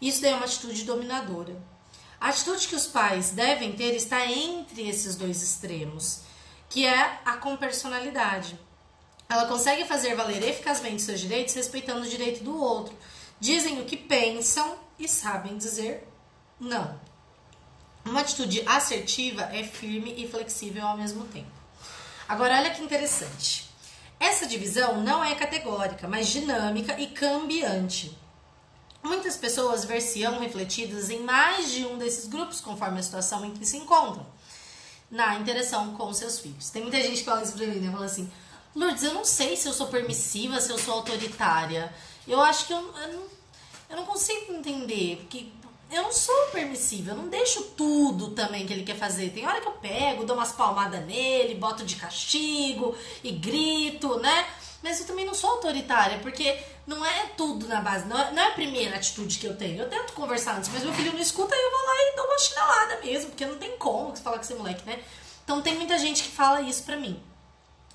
[0.00, 1.56] Isso daí é uma atitude dominadora.
[2.20, 6.20] A atitude que os pais devem ter está entre esses dois extremos,
[6.68, 8.58] que é a compersonalidade.
[9.34, 12.96] Ela consegue fazer valer eficazmente seus direitos respeitando o direito do outro.
[13.40, 16.06] Dizem o que pensam e sabem dizer
[16.60, 17.00] não.
[18.04, 21.50] Uma atitude assertiva é firme e flexível ao mesmo tempo.
[22.28, 23.68] Agora, olha que interessante.
[24.20, 28.16] Essa divisão não é categórica, mas dinâmica e cambiante.
[29.02, 33.66] Muitas pessoas ver-se-ão refletidas em mais de um desses grupos, conforme a situação em que
[33.66, 34.24] se encontram,
[35.10, 36.70] na interação com seus filhos.
[36.70, 37.90] Tem muita gente que fala isso pra mim, né?
[37.90, 38.30] Fala assim,
[38.74, 41.94] Lourdes, eu não sei se eu sou permissiva, se eu sou autoritária.
[42.26, 43.22] Eu acho que eu, eu, não,
[43.90, 45.46] eu não consigo entender, porque
[45.90, 49.30] eu não sou permissiva, eu não deixo tudo também que ele quer fazer.
[49.30, 54.46] Tem hora que eu pego, dou umas palmadas nele, boto de castigo e grito, né?
[54.82, 58.42] Mas eu também não sou autoritária, porque não é tudo na base, não é, não
[58.42, 59.82] é, a primeira atitude que eu tenho.
[59.82, 62.26] Eu tento conversar antes, mas meu filho não escuta e eu vou lá e dou
[62.26, 65.00] uma chinelada mesmo, porque não tem como você falar com esse moleque, né?
[65.44, 67.22] Então tem muita gente que fala isso pra mim.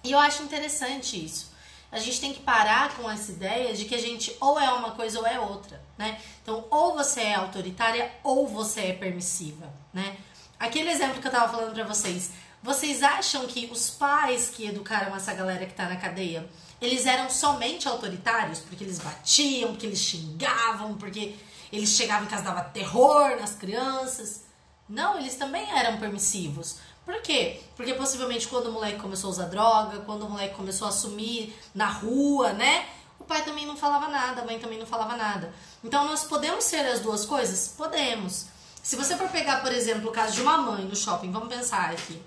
[0.04, 1.52] E eu acho interessante isso.
[1.92, 4.92] A gente tem que parar com essa ideia de que a gente ou é uma
[4.92, 6.20] coisa ou é outra, né?
[6.42, 10.18] Então, ou você é autoritária ou você é permissiva, né?
[10.60, 12.32] Aquele exemplo que eu tava falando pra vocês.
[12.62, 16.48] Vocês acham que os pais que educaram essa galera que tá na cadeia
[16.82, 21.36] eles eram somente autoritários, porque eles batiam, porque eles xingavam, porque
[21.72, 24.44] eles chegavam em casa davam terror nas crianças.
[24.88, 26.78] Não, eles também eram permissivos.
[27.06, 27.62] Por quê?
[27.76, 31.56] Porque possivelmente quando o moleque começou a usar droga, quando o moleque começou a sumir
[31.74, 32.88] na rua, né?
[33.20, 35.54] O pai também não falava nada, a mãe também não falava nada.
[35.84, 37.74] Então nós podemos ser as duas coisas?
[37.76, 38.46] Podemos.
[38.82, 41.92] Se você for pegar, por exemplo, o caso de uma mãe no shopping, vamos pensar
[41.92, 42.22] aqui.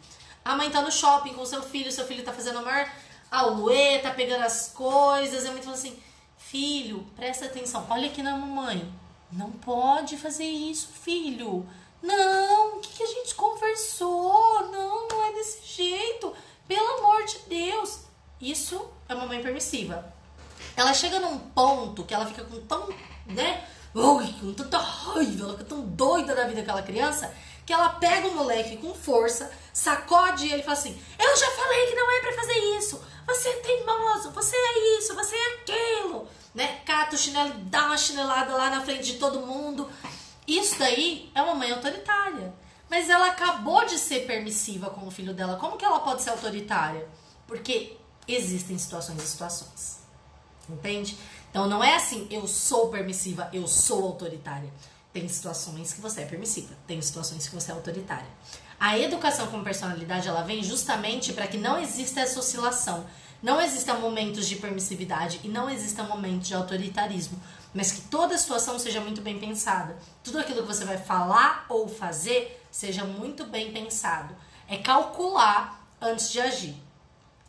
[0.45, 2.89] A mãe tá no shopping com seu filho, seu filho tá fazendo a maior
[3.33, 5.47] a Uê tá pegando as coisas.
[5.47, 5.99] A mãe fala assim:
[6.37, 8.93] Filho, presta atenção, olha aqui na mamãe.
[9.33, 11.67] Não pode fazer isso, filho.
[12.03, 14.69] Não, o que, que a gente conversou?
[14.71, 16.35] Não, não é desse jeito.
[16.67, 18.01] Pelo amor de Deus.
[18.41, 20.13] Isso é uma mãe permissiva.
[20.77, 22.89] Ela chega num ponto que ela fica com tão,
[23.27, 23.67] né?
[23.95, 27.33] Ui, com tanta raiva, ela fica tão doida da vida daquela criança
[27.65, 31.87] que ela pega o moleque com força, sacode ele e fala assim: Eu já falei
[31.87, 33.03] que não é para fazer isso.
[33.27, 36.29] Você é teimoso, você é isso, você é aquilo.
[36.55, 36.81] Né?
[36.85, 39.89] Cata o chinelo dá uma chinelada lá na frente de todo mundo.
[40.47, 42.53] Isso daí é uma mãe autoritária.
[42.91, 45.57] Mas ela acabou de ser permissiva com o filho dela.
[45.57, 47.09] Como que ela pode ser autoritária?
[47.47, 47.97] Porque
[48.29, 50.01] existem situações e situações.
[50.69, 51.17] Entende?
[51.51, 54.71] Então não é assim, eu sou permissiva, eu sou autoritária.
[55.13, 58.29] Tem situações que você é permissiva, tem situações que você é autoritária.
[58.81, 63.07] A educação com personalidade ela vem justamente para que não exista essa oscilação,
[63.43, 67.41] não existam momentos de permissividade e não existam momentos de autoritarismo,
[67.75, 69.97] mas que toda situação seja muito bem pensada.
[70.23, 74.35] Tudo aquilo que você vai falar ou fazer seja muito bem pensado.
[74.69, 76.83] É calcular antes de agir.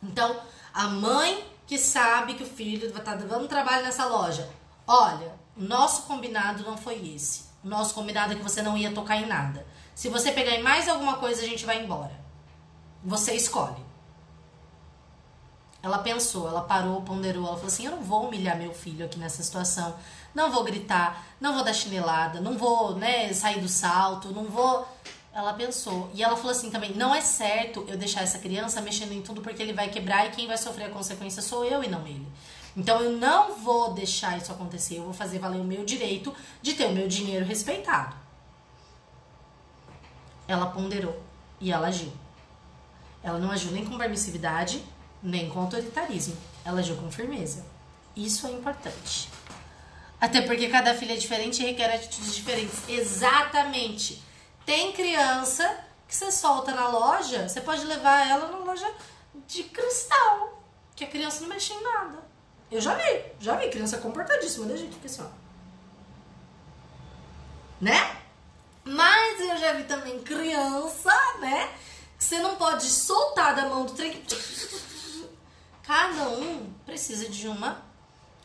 [0.02, 0.40] Então,
[0.74, 4.50] a mãe que sabe que o filho estar dando trabalho nessa loja,
[4.86, 7.46] olha, nosso combinado não foi esse.
[7.64, 9.66] Nosso combinado é que você não ia tocar em nada.
[9.96, 12.12] Se você pegar em mais alguma coisa, a gente vai embora.
[13.04, 13.93] Você escolhe.
[15.84, 19.20] Ela pensou, ela parou, ponderou, ela falou assim: eu não vou humilhar meu filho aqui
[19.20, 19.94] nessa situação,
[20.34, 24.88] não vou gritar, não vou dar chinelada, não vou né, sair do salto, não vou.
[25.34, 26.10] Ela pensou.
[26.14, 29.42] E ela falou assim também: não é certo eu deixar essa criança mexendo em tudo
[29.42, 32.26] porque ele vai quebrar e quem vai sofrer a consequência sou eu e não ele.
[32.78, 36.74] Então eu não vou deixar isso acontecer, eu vou fazer valer o meu direito de
[36.74, 38.16] ter o meu dinheiro respeitado.
[40.48, 41.22] Ela ponderou
[41.60, 42.12] e ela agiu.
[43.22, 44.84] Ela não agiu nem com permissividade,
[45.24, 46.38] nem com autoritarismo.
[46.66, 47.66] Ela agiu com firmeza.
[48.16, 49.30] Isso é importante.
[50.20, 52.88] Até porque cada filho é diferente e requer atitudes diferentes.
[52.88, 54.24] Exatamente.
[54.66, 58.90] Tem criança que você solta na loja, você pode levar ela na loja
[59.48, 60.64] de cristal,
[60.96, 62.20] que a criança não mexe em nada.
[62.72, 65.28] Eu já vi, já vi criança comportadíssima da gente, fica assim.
[67.82, 68.18] Né?
[68.86, 71.70] Mas eu já vi também criança, né?
[72.18, 74.24] Que você não pode soltar da mão do trem.
[75.84, 77.82] Cada um precisa de uma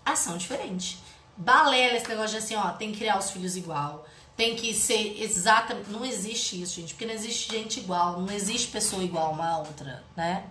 [0.05, 0.99] ação diferente.
[1.37, 4.05] Balela esse negócio de assim, ó, tem que criar os filhos igual.
[4.39, 5.91] tem que ser exatamente.
[5.91, 10.05] Não existe isso, gente, porque não existe gente igual, não existe pessoa igual uma outra,
[10.17, 10.45] né?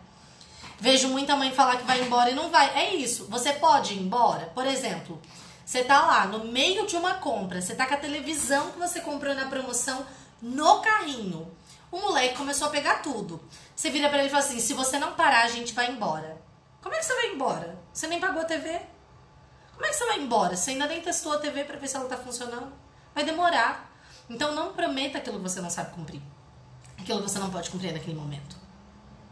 [0.77, 2.69] Vejo muita mãe falar que vai embora e não vai.
[2.77, 3.25] É isso.
[3.29, 4.47] Você pode ir embora.
[4.47, 5.19] Por exemplo,
[5.65, 8.99] você tá lá no meio de uma compra, você tá com a televisão que você
[8.99, 10.05] comprou na promoção
[10.41, 11.49] no carrinho.
[11.89, 13.41] O moleque começou a pegar tudo.
[13.73, 16.36] Você vira para ele e fala assim: se você não parar, a gente vai embora.
[16.81, 17.77] Como é que você vai embora?
[17.93, 18.79] Você nem pagou a TV?
[19.73, 20.55] Como é que você vai embora?
[20.55, 22.71] Você ainda nem testou a TV para ver se ela tá funcionando?
[23.13, 23.91] Vai demorar.
[24.29, 26.21] Então não prometa aquilo que você não sabe cumprir.
[26.99, 28.57] Aquilo que você não pode cumprir naquele momento.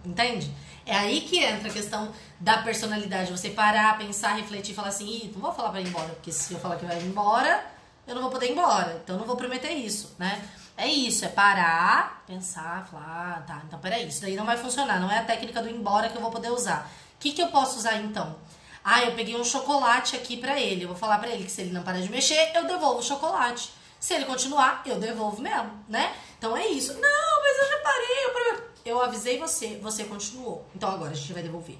[0.03, 0.53] Entende?
[0.85, 3.31] É aí que entra a questão da personalidade.
[3.31, 6.31] Você parar, pensar, refletir e falar assim: Ih, não vou falar pra ir embora, porque
[6.31, 7.65] se eu falar que vai embora,
[8.05, 9.01] eu não vou poder ir embora.
[9.03, 10.47] Então não vou prometer isso, né?
[10.77, 14.99] É isso, é parar, pensar, falar, ah, tá, então peraí, isso daí não vai funcionar,
[14.99, 16.91] não é a técnica do embora que eu vou poder usar.
[17.15, 18.35] O que, que eu posso usar então?
[18.83, 20.83] Ah, eu peguei um chocolate aqui pra ele.
[20.83, 23.03] Eu vou falar pra ele que se ele não parar de mexer, eu devolvo o
[23.03, 23.71] chocolate.
[23.99, 26.15] Se ele continuar, eu devolvo mesmo, né?
[26.37, 26.93] Então é isso.
[26.93, 30.63] Não, mas eu já parei, eu prometo eu avisei você, você continuou.
[30.75, 31.77] Então agora a gente vai devolver.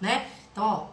[0.00, 0.30] Né?
[0.52, 0.86] Então, ó,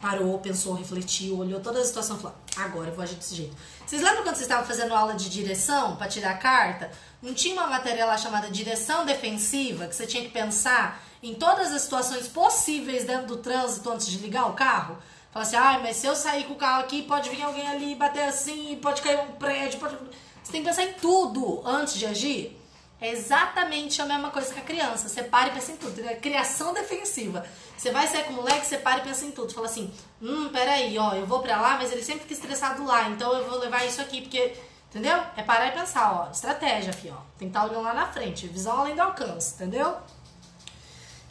[0.00, 3.56] parou, pensou, refletiu, olhou toda a situação e falou: agora eu vou agir desse jeito.
[3.86, 6.90] Vocês lembram quando vocês estavam fazendo aula de direção para tirar a carta?
[7.22, 11.72] Não tinha uma matéria lá chamada direção defensiva, que você tinha que pensar em todas
[11.72, 14.98] as situações possíveis dentro do trânsito antes de ligar o carro?
[15.30, 17.94] Falar assim, ah, mas se eu sair com o carro aqui, pode vir alguém ali
[17.94, 19.96] bater assim, pode cair um prédio, pode...
[20.42, 22.58] Você tem que pensar em tudo antes de agir.
[23.00, 25.08] É exatamente a mesma coisa que a criança.
[25.08, 26.00] Você para e pensa em tudo.
[26.06, 27.44] É criação defensiva.
[27.76, 29.52] Você vai sair com o moleque, você para e pensa em tudo.
[29.52, 33.08] Fala assim, hum, peraí, ó, eu vou pra lá, mas ele sempre fica estressado lá,
[33.08, 34.56] então eu vou levar isso aqui, porque.
[34.88, 35.20] Entendeu?
[35.36, 36.30] É parar e pensar, ó.
[36.30, 37.16] Estratégia, fi, ó.
[37.38, 38.46] Que estar olhando lá na frente.
[38.46, 39.96] Visão além do alcance, entendeu?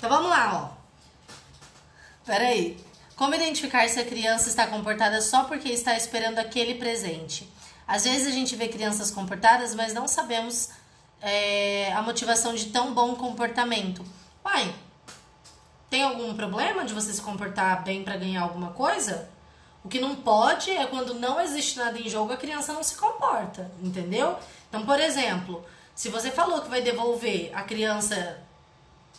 [0.02, 1.36] Então vamos lá, ó.
[2.26, 2.76] Peraí.
[3.16, 7.48] Como identificar se a criança está comportada só porque está esperando aquele presente?
[7.88, 10.70] Às vezes a gente vê crianças comportadas, mas não sabemos
[11.22, 14.04] é, a motivação de tão bom comportamento.
[14.42, 14.74] Pai,
[15.88, 19.30] tem algum problema de você se comportar bem para ganhar alguma coisa?
[19.84, 22.96] O que não pode é quando não existe nada em jogo, a criança não se
[22.96, 24.36] comporta, entendeu?
[24.68, 28.42] Então, por exemplo, se você falou que vai devolver, a criança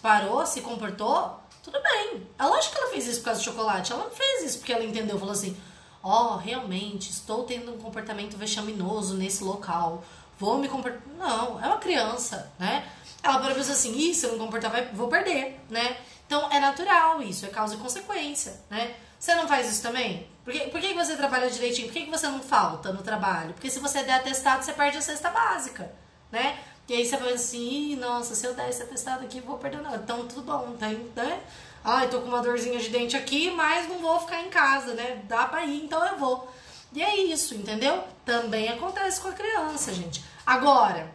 [0.02, 2.26] parou, se comportou, tudo bem.
[2.38, 3.92] É lógico que ela fez isso por causa do chocolate.
[3.92, 5.56] Ela não fez isso porque ela entendeu, falou assim:
[6.02, 10.02] Ó, oh, realmente, estou tendo um comportamento vexaminoso nesse local
[10.42, 11.00] vou me comportar.
[11.16, 12.84] Não, é uma criança, né?
[13.22, 15.96] Ela para pensar assim, Ih, se eu não comportar, vou perder, né?
[16.26, 18.96] Então é natural isso, é causa e consequência, né?
[19.18, 20.26] Você não faz isso também?
[20.44, 21.86] Por que, por que você trabalha direitinho?
[21.86, 23.54] Por que, que você não falta no trabalho?
[23.54, 25.94] Porque se você der atestado, você perde a cesta básica,
[26.32, 26.58] né?
[26.88, 30.00] E aí você vai assim, nossa, se eu der esse atestado aqui, vou perder nada.
[30.02, 31.40] Então tudo bom, tá, né?
[31.84, 35.22] Ai, tô com uma dorzinha de dente aqui, mas não vou ficar em casa, né?
[35.24, 36.48] Dá pra ir, então eu vou.
[36.92, 38.04] E é isso, entendeu?
[38.24, 40.22] Também acontece com a criança, gente.
[40.46, 41.12] Agora,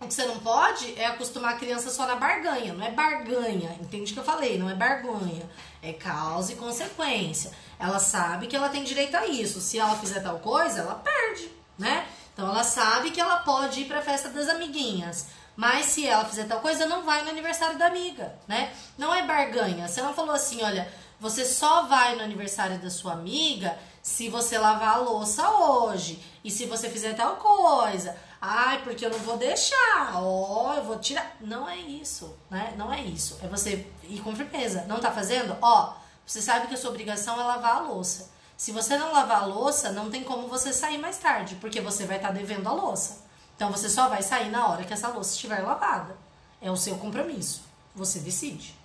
[0.00, 2.72] o que você não pode é acostumar a criança só na barganha.
[2.74, 4.58] Não é barganha, entende o que eu falei?
[4.58, 5.48] Não é barganha.
[5.80, 7.52] É causa e consequência.
[7.78, 9.60] Ela sabe que ela tem direito a isso.
[9.60, 12.06] Se ela fizer tal coisa, ela perde, né?
[12.32, 15.28] Então ela sabe que ela pode ir para a festa das amiguinhas.
[15.54, 18.72] Mas se ela fizer tal coisa, não vai no aniversário da amiga, né?
[18.96, 19.86] Não é barganha.
[19.86, 24.58] Você não falou assim, olha, você só vai no aniversário da sua amiga se você
[24.58, 28.16] lavar a louça hoje e se você fizer tal coisa.
[28.40, 30.14] Ai, porque eu não vou deixar.
[30.14, 31.36] Ó, oh, eu vou tirar.
[31.40, 32.74] Não é isso, né?
[32.76, 33.38] Não é isso.
[33.42, 34.84] É você ir com firmeza.
[34.88, 35.56] Não tá fazendo?
[35.62, 35.94] Ó,
[36.26, 38.31] você sabe que a sua obrigação é lavar a louça.
[38.62, 42.06] Se você não lavar a louça, não tem como você sair mais tarde, porque você
[42.06, 43.24] vai estar tá devendo a louça.
[43.56, 46.16] Então você só vai sair na hora que essa louça estiver lavada.
[46.60, 47.62] É o seu compromisso.
[47.92, 48.76] Você decide.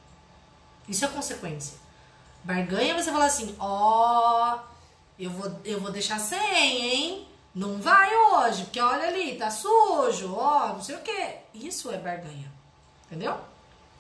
[0.90, 1.78] Isso é consequência.
[2.44, 4.60] Barganha você fala assim, ó, oh,
[5.20, 7.28] eu vou, eu vou deixar sem, hein?
[7.54, 11.36] Não vai hoje, porque olha ali, tá sujo, ó, não sei o que.
[11.54, 12.52] Isso é barganha.
[13.06, 13.40] Entendeu?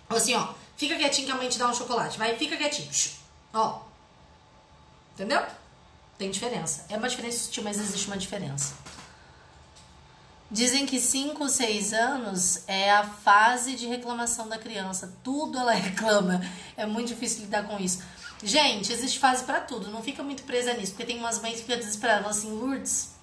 [0.10, 2.18] Ou assim, ó, fica quietinho que a mãe te dá um chocolate.
[2.18, 2.90] Vai, fica quietinho.
[3.54, 3.82] Ó.
[5.14, 5.46] Entendeu?
[6.18, 6.86] Tem diferença.
[6.90, 8.74] É uma diferença sutil, mas existe uma diferença.
[10.50, 15.14] Dizem que 5, 6 anos é a fase de reclamação da criança.
[15.24, 16.42] Tudo ela reclama.
[16.76, 18.02] É muito difícil lidar com isso.
[18.42, 19.90] Gente, existe fase para tudo.
[19.90, 22.38] Não fica muito presa nisso, porque tem umas mães que ficam desesperadas.
[22.38, 23.16] Assim, Lourdes,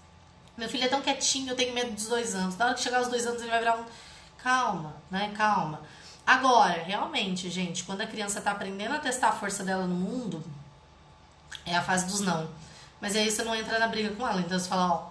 [0.57, 2.57] meu filho é tão quietinho, eu tenho medo dos dois anos.
[2.57, 3.85] Na hora que chegar aos dois anos, ele vai virar um.
[4.39, 5.33] Calma, né?
[5.35, 5.81] Calma.
[6.27, 10.45] Agora, realmente, gente, quando a criança tá aprendendo a testar a força dela no mundo,
[11.65, 12.49] é a fase dos não.
[13.05, 14.41] Mas aí você não entra na briga com ela.
[14.41, 15.11] Então você fala, ó,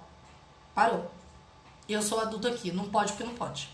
[0.73, 1.11] parou.
[1.87, 3.69] Eu sou adulto aqui, não pode porque não pode.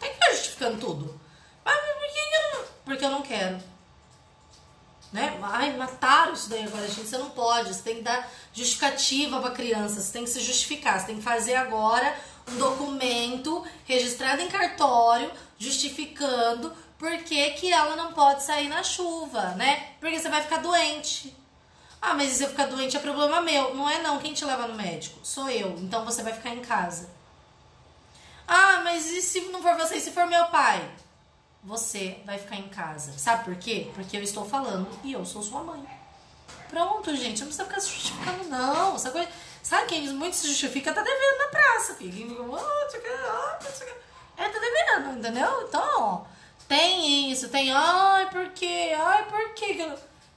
[0.00, 1.20] Tem que ficar justificando tudo.
[1.64, 2.64] Mas por que eu não.
[2.84, 3.76] Porque eu não quero
[5.12, 5.38] né?
[5.40, 7.06] Ai, mataram isso daí agora, gente.
[7.06, 7.72] Você não pode.
[7.72, 10.00] Você tem que dar justificativa pra criança.
[10.00, 10.98] Você tem que se justificar.
[10.98, 12.12] Você tem que fazer agora
[12.48, 19.50] um documento registrado em cartório justificando por que, que ela não pode sair na chuva,
[19.50, 19.92] né?
[20.00, 21.34] Porque você vai ficar doente.
[22.00, 23.74] Ah, mas se eu ficar doente é problema meu.
[23.74, 24.18] Não é não.
[24.18, 25.18] Quem te leva no médico?
[25.22, 25.76] Sou eu.
[25.78, 27.08] Então você vai ficar em casa.
[28.46, 29.96] Ah, mas e se não for você?
[29.96, 30.88] E se for meu pai?
[31.64, 33.12] Você vai ficar em casa.
[33.18, 33.90] Sabe por quê?
[33.94, 35.84] Porque eu estou falando e eu sou sua mãe.
[36.68, 37.40] Pronto, gente.
[37.40, 38.94] Não precisa ficar se justificando, não.
[38.94, 39.28] Essa coisa...
[39.62, 40.92] Sabe quem muito se justifica?
[40.94, 42.30] Tá devendo na praça, filho.
[44.36, 45.66] É, tá devendo, entendeu?
[45.66, 46.24] Então,
[46.68, 47.72] tem isso, tem.
[47.72, 48.94] Ai, por quê?
[48.96, 49.92] Ai, por quê?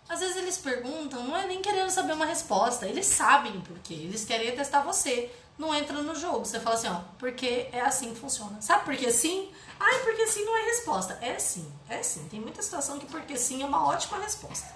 [0.10, 2.88] Às vezes eles perguntam, não é nem querendo saber uma resposta.
[2.88, 3.94] Eles sabem por quê.
[3.94, 5.32] Eles querem testar você.
[5.56, 6.46] Não entra no jogo.
[6.46, 8.60] Você fala assim, ó, porque é assim que funciona.
[8.60, 9.52] Sabe por que sim?
[9.80, 11.20] Ai, porque sim não é resposta.
[11.22, 12.28] É sim, é sim.
[12.28, 14.74] Tem muita situação que porque sim é uma ótima resposta.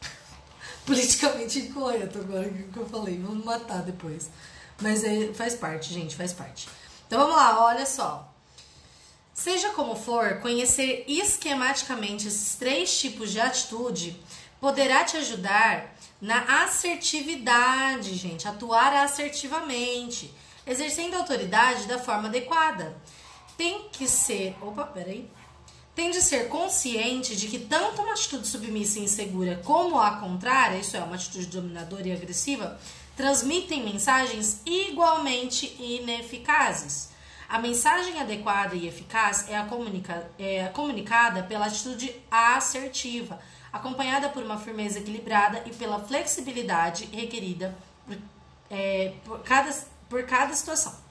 [0.86, 3.18] Politicamente incorreto agora que eu falei.
[3.20, 4.30] Vamos matar depois.
[4.80, 6.68] Mas é, faz parte, gente, faz parte.
[7.08, 8.32] Então vamos lá, olha só.
[9.34, 14.16] Seja como for, conhecer esquematicamente esses três tipos de atitude
[14.60, 20.32] poderá te ajudar na assertividade, gente, atuar assertivamente,
[20.64, 22.96] exercendo autoridade da forma adequada.
[23.56, 25.28] Tem que ser, opa, peraí,
[25.96, 30.78] tem de ser consciente de que tanto uma atitude submissa e insegura como a contrária,
[30.78, 32.78] isso é, uma atitude dominadora e agressiva,
[33.16, 37.13] transmitem mensagens igualmente ineficazes.
[37.48, 43.38] A mensagem adequada e eficaz é, comunica, é comunicada pela atitude assertiva,
[43.72, 47.76] acompanhada por uma firmeza equilibrada e pela flexibilidade requerida
[48.06, 48.16] por,
[48.70, 49.72] é, por, cada,
[50.08, 51.04] por cada situação.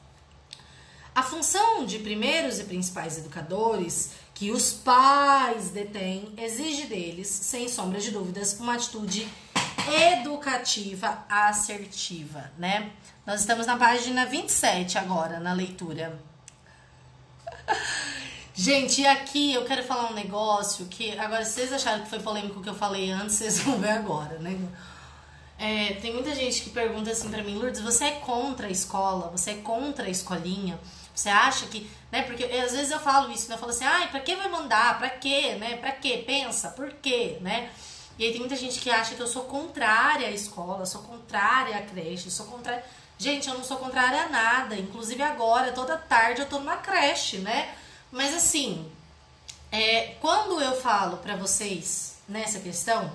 [1.15, 7.99] A função de primeiros e principais educadores que os pais detêm exige deles, sem sombra
[7.99, 9.27] de dúvidas, uma atitude
[9.91, 12.91] educativa assertiva, né?
[13.25, 16.19] Nós estamos na página 27 agora, na leitura.
[18.55, 22.61] Gente, e aqui eu quero falar um negócio que agora, vocês acharam que foi polêmico
[22.61, 24.59] que eu falei antes, vocês vão ver agora, né?
[25.57, 29.29] É, tem muita gente que pergunta assim pra mim, Lourdes, você é contra a escola?
[29.31, 30.79] Você é contra a escolinha?
[31.15, 32.23] Você acha que, né?
[32.23, 33.55] Porque às vezes eu falo isso, né?
[33.55, 34.97] Eu falo assim, ai, pra que vai mandar?
[34.97, 35.77] Pra quê, né?
[35.77, 36.23] Pra quê?
[36.25, 37.71] Pensa, por quê, né?
[38.17, 41.77] E aí tem muita gente que acha que eu sou contrária à escola, sou contrária
[41.77, 42.83] à creche, sou contrária.
[43.17, 44.75] Gente, eu não sou contrária a nada.
[44.75, 47.73] Inclusive agora, toda tarde, eu tô numa creche, né?
[48.11, 48.91] Mas assim,
[49.71, 53.11] é, quando eu falo para vocês nessa questão,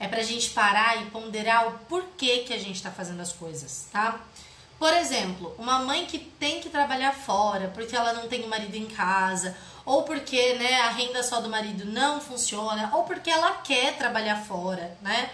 [0.00, 3.86] é pra gente parar e ponderar o porquê que a gente tá fazendo as coisas,
[3.92, 4.20] tá?
[4.76, 8.74] Por exemplo, uma mãe que tem que trabalhar fora porque ela não tem o marido
[8.74, 13.52] em casa, ou porque né, a renda só do marido não funciona, ou porque ela
[13.58, 15.30] quer trabalhar fora, né?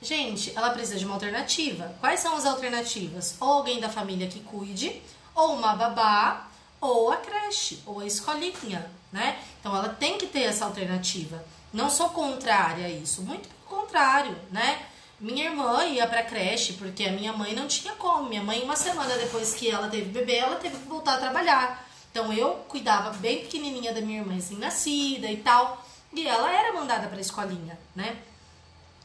[0.00, 1.94] Gente, ela precisa de uma alternativa.
[2.00, 3.36] Quais são as alternativas?
[3.38, 5.00] Ou alguém da família que cuide,
[5.34, 6.48] ou uma babá,
[6.80, 9.38] ou a creche, ou a escolinha, né?
[9.60, 11.44] Então ela tem que ter essa alternativa.
[11.72, 14.86] Não sou contrária a isso, muito pelo contrário, né?
[15.20, 18.28] Minha irmã ia pra creche porque a minha mãe não tinha como.
[18.28, 21.88] Minha mãe, uma semana depois que ela teve bebê, ela teve que voltar a trabalhar.
[22.12, 25.82] Então eu cuidava bem pequenininha da minha irmã recém-nascida e tal.
[26.12, 28.18] E ela era mandada pra escolinha, né?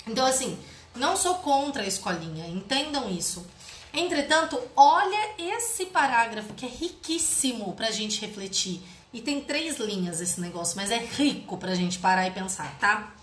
[0.06, 0.60] Então, assim,
[0.94, 3.48] não sou contra a escolinha, entendam isso.
[3.94, 8.82] Entretanto, olha esse parágrafo que é riquíssimo pra gente refletir.
[9.14, 13.14] E tem três linhas esse negócio, mas é rico pra gente parar e pensar, tá?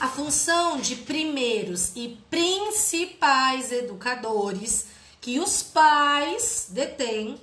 [0.00, 4.86] A função de primeiros e principais educadores
[5.20, 7.38] que os pais detêm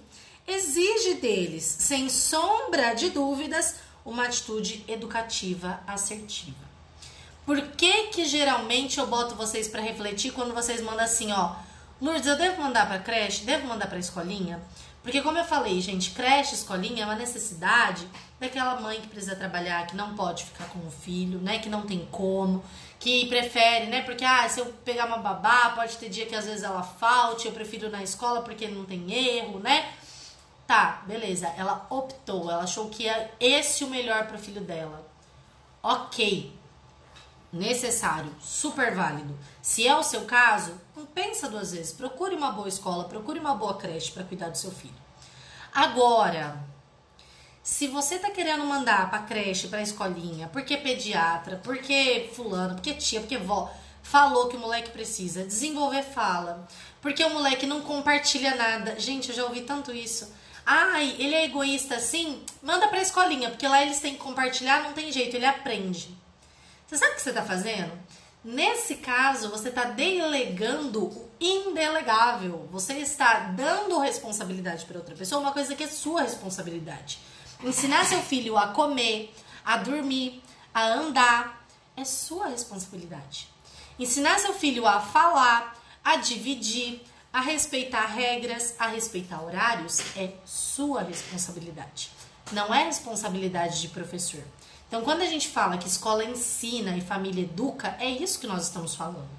[0.47, 3.75] exige deles, sem sombra de dúvidas,
[4.05, 6.65] uma atitude educativa assertiva.
[7.45, 11.55] Por que que geralmente eu boto vocês para refletir quando vocês mandam assim, ó,
[12.01, 14.61] Lourdes, eu devo mandar para creche, devo mandar para escolinha?
[15.01, 18.07] Porque como eu falei, gente, creche, escolinha é uma necessidade
[18.39, 21.83] daquela mãe que precisa trabalhar, que não pode ficar com o filho, né, que não
[21.83, 22.63] tem como,
[22.99, 26.45] que prefere, né, porque ah, se eu pegar uma babá, pode ter dia que às
[26.45, 29.93] vezes ela falte, eu prefiro na escola porque não tem erro, né?
[30.67, 31.47] Tá, beleza.
[31.57, 35.07] Ela optou, ela achou que é esse o melhor para o filho dela.
[35.81, 36.53] OK.
[37.53, 39.33] Necessário, super válido.
[39.61, 40.73] Se é o seu caso,
[41.15, 41.93] pensa duas vezes.
[41.93, 44.93] Procure uma boa escola, procure uma boa creche para cuidar do seu filho.
[45.73, 46.61] Agora,
[47.63, 53.21] se você tá querendo mandar para creche, para escolinha, porque pediatra, porque fulano, porque tia,
[53.21, 56.67] porque vó, falou que o moleque precisa desenvolver fala,
[57.01, 58.99] porque o moleque não compartilha nada.
[58.99, 60.33] Gente, eu já ouvi tanto isso.
[60.69, 62.43] Ai, ele é egoísta assim?
[62.61, 66.13] Manda pra escolinha, porque lá eles têm que compartilhar, não tem jeito, ele aprende.
[66.85, 67.97] Você sabe o que você está fazendo?
[68.43, 72.67] Nesse caso, você está delegando o indelegável.
[72.69, 77.17] Você está dando responsabilidade para outra pessoa, uma coisa que é sua responsabilidade.
[77.63, 80.43] Ensinar seu filho a comer, a dormir,
[80.73, 81.65] a andar,
[81.95, 83.47] é sua responsabilidade.
[83.97, 87.01] Ensinar seu filho a falar, a dividir,
[87.37, 92.09] a respeitar regras, a respeitar horários, é sua responsabilidade.
[92.51, 94.41] Não é responsabilidade de professor.
[94.87, 98.63] Então, quando a gente fala que escola ensina e família educa, é isso que nós
[98.63, 99.29] estamos falando,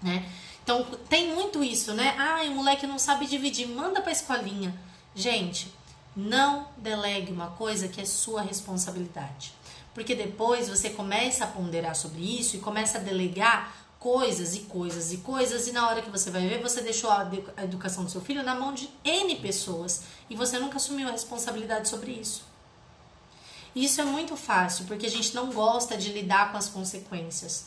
[0.00, 0.24] né?
[0.62, 2.14] Então, tem muito isso, né?
[2.16, 4.72] Ah, o moleque não sabe dividir, manda pra escolinha.
[5.12, 5.74] Gente,
[6.14, 9.52] não delegue uma coisa que é sua responsabilidade.
[9.92, 15.12] Porque depois você começa a ponderar sobre isso e começa a delegar coisas e coisas
[15.12, 17.28] e coisas, e na hora que você vai ver, você deixou a
[17.64, 21.88] educação do seu filho na mão de N pessoas e você nunca assumiu a responsabilidade
[21.88, 22.44] sobre isso.
[23.74, 27.64] Isso é muito fácil, porque a gente não gosta de lidar com as consequências.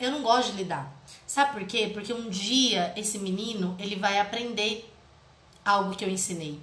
[0.00, 0.92] Eu não gosto de lidar.
[1.24, 1.92] Sabe por quê?
[1.94, 4.92] Porque um dia esse menino, ele vai aprender
[5.64, 6.58] algo que eu ensinei.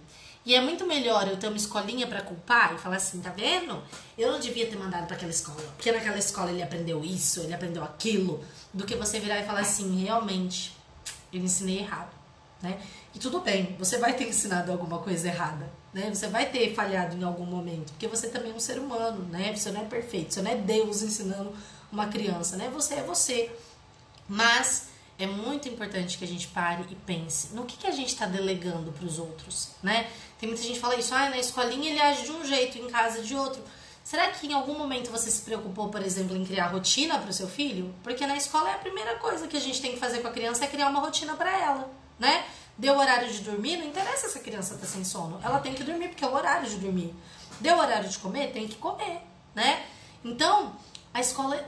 [0.45, 3.81] E é muito melhor eu ter uma escolinha para culpar e falar assim, tá vendo?
[4.15, 7.53] Eu não devia ter mandado para aquela escola, porque naquela escola ele aprendeu isso, ele
[7.53, 10.77] aprendeu aquilo, do que você virar e falar assim, realmente,
[11.33, 12.11] eu ensinei errado,
[12.61, 12.79] né?
[13.15, 16.13] E tudo bem, você vai ter ensinado alguma coisa errada, né?
[16.13, 19.55] Você vai ter falhado em algum momento, porque você também é um ser humano, né?
[19.55, 21.53] Você não é perfeito, você não é Deus ensinando
[21.91, 22.69] uma criança, né?
[22.71, 23.49] Você é você.
[24.27, 28.09] Mas é muito importante que a gente pare e pense no que, que a gente
[28.09, 30.09] está delegando para os outros, né?
[30.39, 32.87] Tem muita gente que fala isso, ah, na escolinha ele age de um jeito, em
[32.87, 33.61] casa de outro.
[34.03, 37.33] Será que em algum momento você se preocupou, por exemplo, em criar rotina para o
[37.33, 37.95] seu filho?
[38.03, 40.31] Porque na escola é a primeira coisa que a gente tem que fazer com a
[40.31, 41.89] criança é criar uma rotina para ela,
[42.19, 42.45] né?
[42.77, 45.39] Deu horário de dormir, não interessa se a criança tá sem sono.
[45.43, 47.15] Ela tem que dormir porque é o horário de dormir.
[47.61, 49.21] Deu horário de comer, tem que comer,
[49.55, 49.85] né?
[50.23, 50.75] Então,
[51.15, 51.65] a escola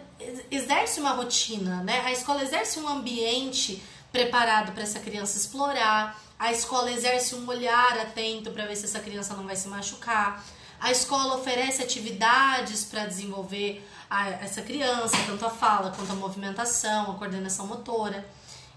[0.52, 2.02] exerce uma rotina, né?
[2.02, 3.82] A escola exerce um ambiente
[4.12, 6.22] preparado para essa criança explorar.
[6.38, 10.44] A escola exerce um olhar atento para ver se essa criança não vai se machucar.
[10.82, 17.12] A escola oferece atividades para desenvolver a, essa criança, tanto a fala quanto a movimentação,
[17.12, 18.28] a coordenação motora.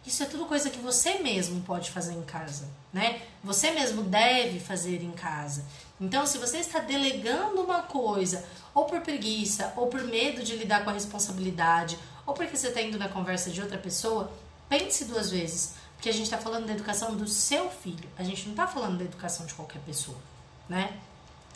[0.06, 3.20] Isso é tudo coisa que você mesmo pode fazer em casa, né?
[3.42, 5.64] Você mesmo deve fazer em casa.
[6.00, 8.42] Então, se você está delegando uma coisa,
[8.74, 12.80] ou por preguiça, ou por medo de lidar com a responsabilidade, ou porque você está
[12.80, 14.32] indo na conversa de outra pessoa,
[14.68, 15.74] pense duas vezes.
[15.96, 18.98] Porque a gente está falando da educação do seu filho, a gente não está falando
[18.98, 20.16] da educação de qualquer pessoa,
[20.68, 20.98] né?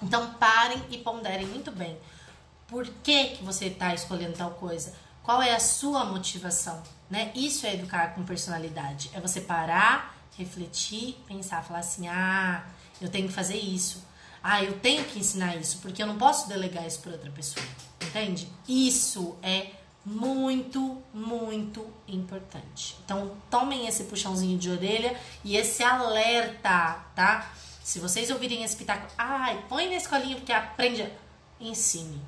[0.03, 1.97] Então, parem e ponderem muito bem.
[2.67, 4.93] Por que, que você está escolhendo tal coisa?
[5.23, 6.83] Qual é a sua motivação?
[7.09, 7.33] Né?
[7.35, 9.11] Isso é educar com personalidade.
[9.15, 12.67] É você parar, refletir, pensar, falar assim: ah,
[13.01, 14.05] eu tenho que fazer isso.
[14.47, 17.64] Ah, eu tenho que ensinar isso, porque eu não posso delegar isso para outra pessoa.
[18.03, 18.47] Entende?
[18.68, 19.70] Isso é
[20.05, 22.95] muito, muito importante.
[23.05, 27.51] Então, tomem esse puxãozinho de orelha e esse alerta, tá?
[27.82, 31.11] Se vocês ouvirem esse pitaco, ai, põe na escolinha porque aprende.
[31.59, 32.20] Ensine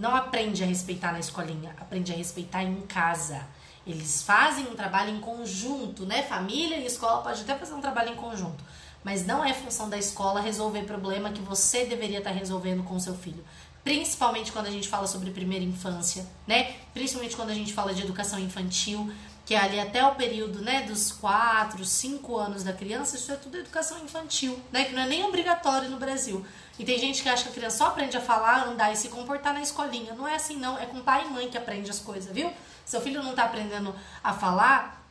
[0.00, 3.46] não aprende a respeitar na escolinha, aprende a respeitar em casa.
[3.86, 6.22] Eles fazem um trabalho em conjunto, né?
[6.22, 8.64] Família e escola pode até fazer um trabalho em conjunto,
[9.04, 13.00] mas não é função da escola resolver problema que você deveria estar resolvendo com o
[13.00, 13.44] seu filho.
[13.82, 16.76] Principalmente quando a gente fala sobre primeira infância, né?
[16.92, 19.10] Principalmente quando a gente fala de educação infantil,
[19.46, 23.36] que é ali até o período, né, dos 4, 5 anos da criança, isso é
[23.36, 24.84] tudo educação infantil, né?
[24.84, 26.44] Que não é nem obrigatório no Brasil.
[26.78, 29.08] E tem gente que acha que a criança só aprende a falar, andar e se
[29.08, 30.14] comportar na escolinha.
[30.14, 30.78] Não é assim, não.
[30.78, 32.52] É com pai e mãe que aprende as coisas, viu?
[32.84, 35.04] Seu filho não tá aprendendo a falar,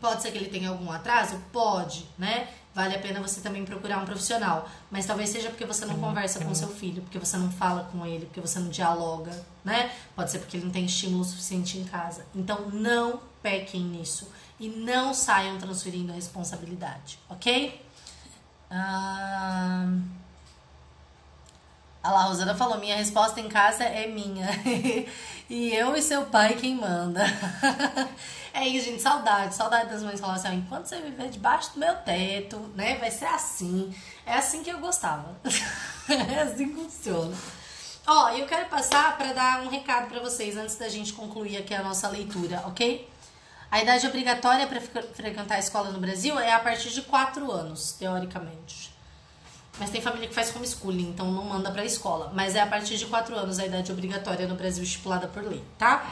[0.00, 1.42] pode ser que ele tenha algum atraso?
[1.52, 2.48] Pode, né?
[2.76, 4.68] Vale a pena você também procurar um profissional.
[4.90, 8.04] Mas talvez seja porque você não conversa com seu filho, porque você não fala com
[8.04, 9.32] ele, porque você não dialoga,
[9.64, 9.90] né?
[10.14, 12.26] Pode ser porque ele não tem estímulo suficiente em casa.
[12.34, 14.30] Então não pequem nisso.
[14.60, 17.82] E não saiam transferindo a responsabilidade, ok?
[18.70, 19.88] Ah...
[22.02, 24.46] A La Rosana falou: minha resposta em casa é minha.
[25.48, 27.24] e eu e seu pai quem manda.
[28.56, 29.02] é isso, gente.
[29.02, 29.54] Saudade.
[29.54, 32.96] Saudade das mães falando assim: enquanto você viver debaixo do meu teto, né?
[32.96, 33.94] Vai ser assim.
[34.24, 35.36] É assim que eu gostava.
[36.08, 37.36] é assim que funciona.
[38.06, 41.74] Ó, eu quero passar para dar um recado para vocês antes da gente concluir aqui
[41.74, 43.08] a nossa leitura, ok?
[43.70, 47.92] A idade obrigatória para frequentar a escola no Brasil é a partir de 4 anos,
[47.92, 48.94] teoricamente.
[49.78, 52.32] Mas tem família que faz homeschooling, então não manda pra escola.
[52.32, 55.62] Mas é a partir de 4 anos a idade obrigatória no Brasil estipulada por lei,
[55.76, 56.06] tá?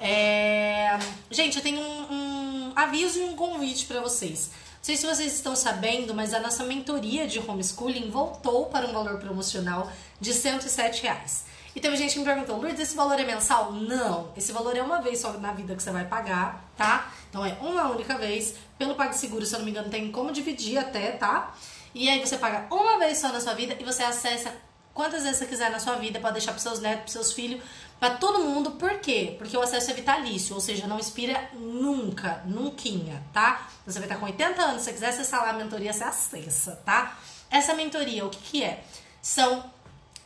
[0.00, 0.98] É...
[1.30, 4.50] Gente, eu tenho um, um aviso e um convite para vocês.
[4.78, 8.92] Não sei se vocês estão sabendo, mas a nossa mentoria de homeschooling voltou para um
[8.92, 11.44] valor promocional de 107 reais.
[11.76, 13.72] E teve gente me perguntou, Lourdes, esse valor é mensal?
[13.72, 17.12] Não, esse valor é uma vez só na vida que você vai pagar, tá?
[17.28, 18.54] Então é uma única vez.
[18.76, 21.54] Pelo PagSeguro, se eu não me engano, tem como dividir até, tá?
[21.94, 24.52] E aí você paga uma vez só na sua vida e você acessa
[24.92, 27.62] quantas vezes você quiser na sua vida, pode deixar para seus netos, para seus filhos,
[28.00, 28.72] para todo mundo.
[28.72, 29.36] Por quê?
[29.38, 33.68] Porque o acesso é vitalício, ou seja, não expira nunca, nunca, tá?
[33.86, 36.80] Você vai estar com 80 anos, se você quiser acessar lá a mentoria, você acessa,
[36.84, 37.18] tá?
[37.50, 38.82] Essa mentoria, o que que é?
[39.20, 39.70] São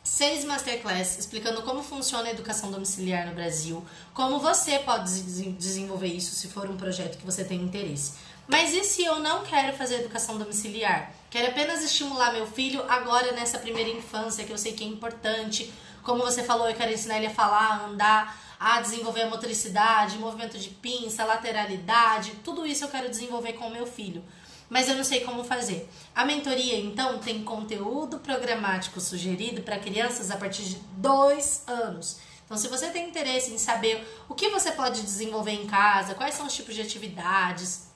[0.04, 6.34] seis masterclass explicando como funciona a educação domiciliar no Brasil, como você pode desenvolver isso
[6.34, 8.12] se for um projeto que você tem interesse.
[8.46, 11.10] Mas e se eu não quero fazer educação domiciliar?
[11.30, 15.72] Quero apenas estimular meu filho agora nessa primeira infância, que eu sei que é importante.
[16.04, 20.18] Como você falou, eu quero ensinar ele a falar, a andar, a desenvolver a motricidade,
[20.18, 24.22] movimento de pinça, lateralidade, tudo isso eu quero desenvolver com o meu filho
[24.68, 25.88] mas eu não sei como fazer.
[26.14, 32.18] A mentoria, então, tem conteúdo programático sugerido para crianças a partir de dois anos.
[32.44, 36.34] Então, se você tem interesse em saber o que você pode desenvolver em casa, quais
[36.34, 37.88] são os tipos de atividades,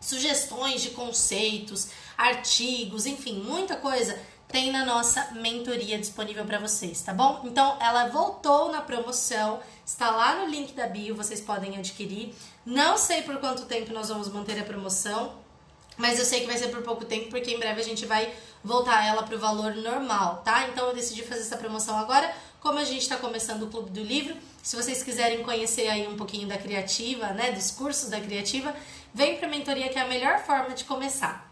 [0.00, 4.18] sugestões de conceitos, artigos, enfim, muita coisa
[4.50, 7.40] tem na nossa mentoria disponível para vocês, tá bom?
[7.44, 12.34] Então, ela voltou na promoção, está lá no link da bio, vocês podem adquirir.
[12.66, 15.34] Não sei por quanto tempo nós vamos manter a promoção,
[15.96, 18.32] mas eu sei que vai ser por pouco tempo, porque em breve a gente vai
[18.64, 20.68] voltar ela para o valor normal, tá?
[20.68, 22.32] Então eu decidi fazer essa promoção agora.
[22.60, 26.16] Como a gente está começando o Clube do Livro, se vocês quiserem conhecer aí um
[26.16, 28.74] pouquinho da criativa, né, dos cursos da criativa,
[29.14, 31.49] vem para a mentoria que é a melhor forma de começar?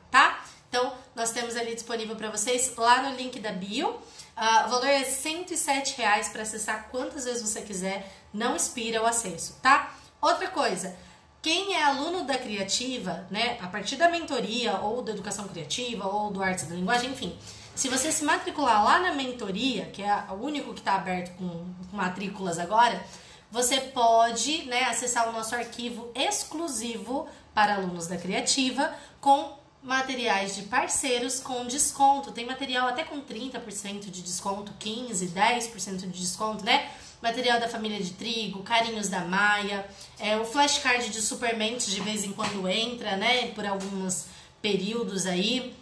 [0.68, 3.88] Então, nós temos ali disponível para vocês lá no link da bio.
[3.88, 9.06] Uh, o valor é 107 reais para acessar quantas vezes você quiser, não expira o
[9.06, 9.94] acesso, tá?
[10.20, 10.94] Outra coisa,
[11.40, 16.30] quem é aluno da criativa, né, a partir da mentoria ou da educação criativa ou
[16.30, 17.36] do artes da linguagem, enfim,
[17.74, 21.48] se você se matricular lá na mentoria, que é o único que está aberto com,
[21.90, 23.02] com matrículas agora,
[23.50, 29.57] você pode né, acessar o nosso arquivo exclusivo para alunos da criativa com
[29.88, 32.30] materiais de parceiros com desconto.
[32.30, 36.90] Tem material até com 30% de desconto, 15%, 10% de desconto, né?
[37.20, 39.84] material da família de trigo, carinhos da Maia,
[40.20, 44.26] é, o flashcard de Supermentes de vez em quando entra, né, por alguns
[44.62, 45.74] períodos aí.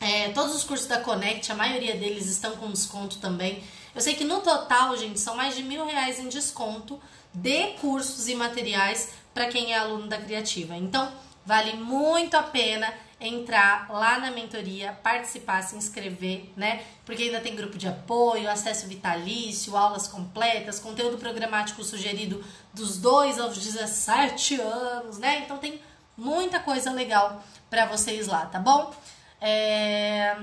[0.00, 3.62] É, todos os cursos da Connect, a maioria deles estão com desconto também.
[3.94, 7.00] Eu sei que no total, gente, são mais de mil reais em desconto
[7.32, 10.76] de cursos e materiais para quem é aluno da Criativa.
[10.76, 11.10] Então,
[11.46, 16.84] vale muito a pena entrar lá na mentoria, participar, se inscrever, né?
[17.06, 23.38] Porque ainda tem grupo de apoio, acesso vitalício, aulas completas, conteúdo programático sugerido dos 2
[23.38, 25.40] aos 17 anos, né?
[25.44, 25.80] Então tem
[26.16, 28.94] muita coisa legal para vocês lá, tá bom?
[29.40, 30.36] É...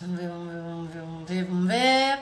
[0.00, 2.18] Vamos ver, vamos ver, vamos ver, vamos ver, vamos ver.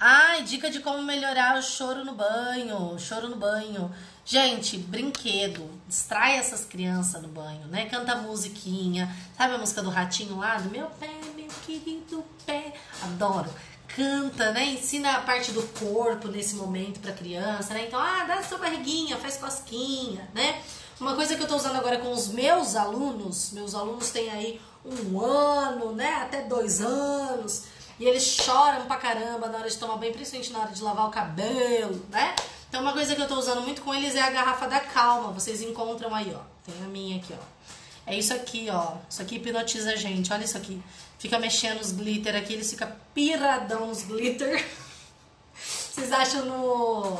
[0.00, 3.92] Ai, dica de como melhorar o choro no banho, choro no banho.
[4.24, 7.86] Gente, brinquedo, distrai essas crianças no banho, né?
[7.86, 10.58] Canta musiquinha, sabe a música do ratinho lá?
[10.58, 12.74] Do meu pé, meu querido pé.
[13.02, 13.50] Adoro.
[13.88, 14.66] Canta, né?
[14.66, 17.86] Ensina a parte do corpo nesse momento pra criança, né?
[17.86, 20.62] Então, ah, dá sua barriguinha, faz cosquinha, né?
[21.00, 24.60] Uma coisa que eu tô usando agora com os meus alunos, meus alunos têm aí
[24.84, 26.22] um ano, né?
[26.22, 27.64] Até dois anos.
[27.98, 31.08] E eles choram pra caramba na hora de tomar banho, principalmente na hora de lavar
[31.08, 32.34] o cabelo, né?
[32.68, 35.32] Então, uma coisa que eu tô usando muito com eles é a garrafa da calma.
[35.32, 36.40] Vocês encontram aí, ó.
[36.64, 37.58] Tem a minha aqui, ó.
[38.06, 38.96] É isso aqui, ó.
[39.08, 40.32] Isso aqui hipnotiza a gente.
[40.32, 40.82] Olha isso aqui.
[41.18, 44.64] Fica mexendo os glitter aqui, eles ficam piradão nos glitter.
[45.54, 47.18] Vocês acham no.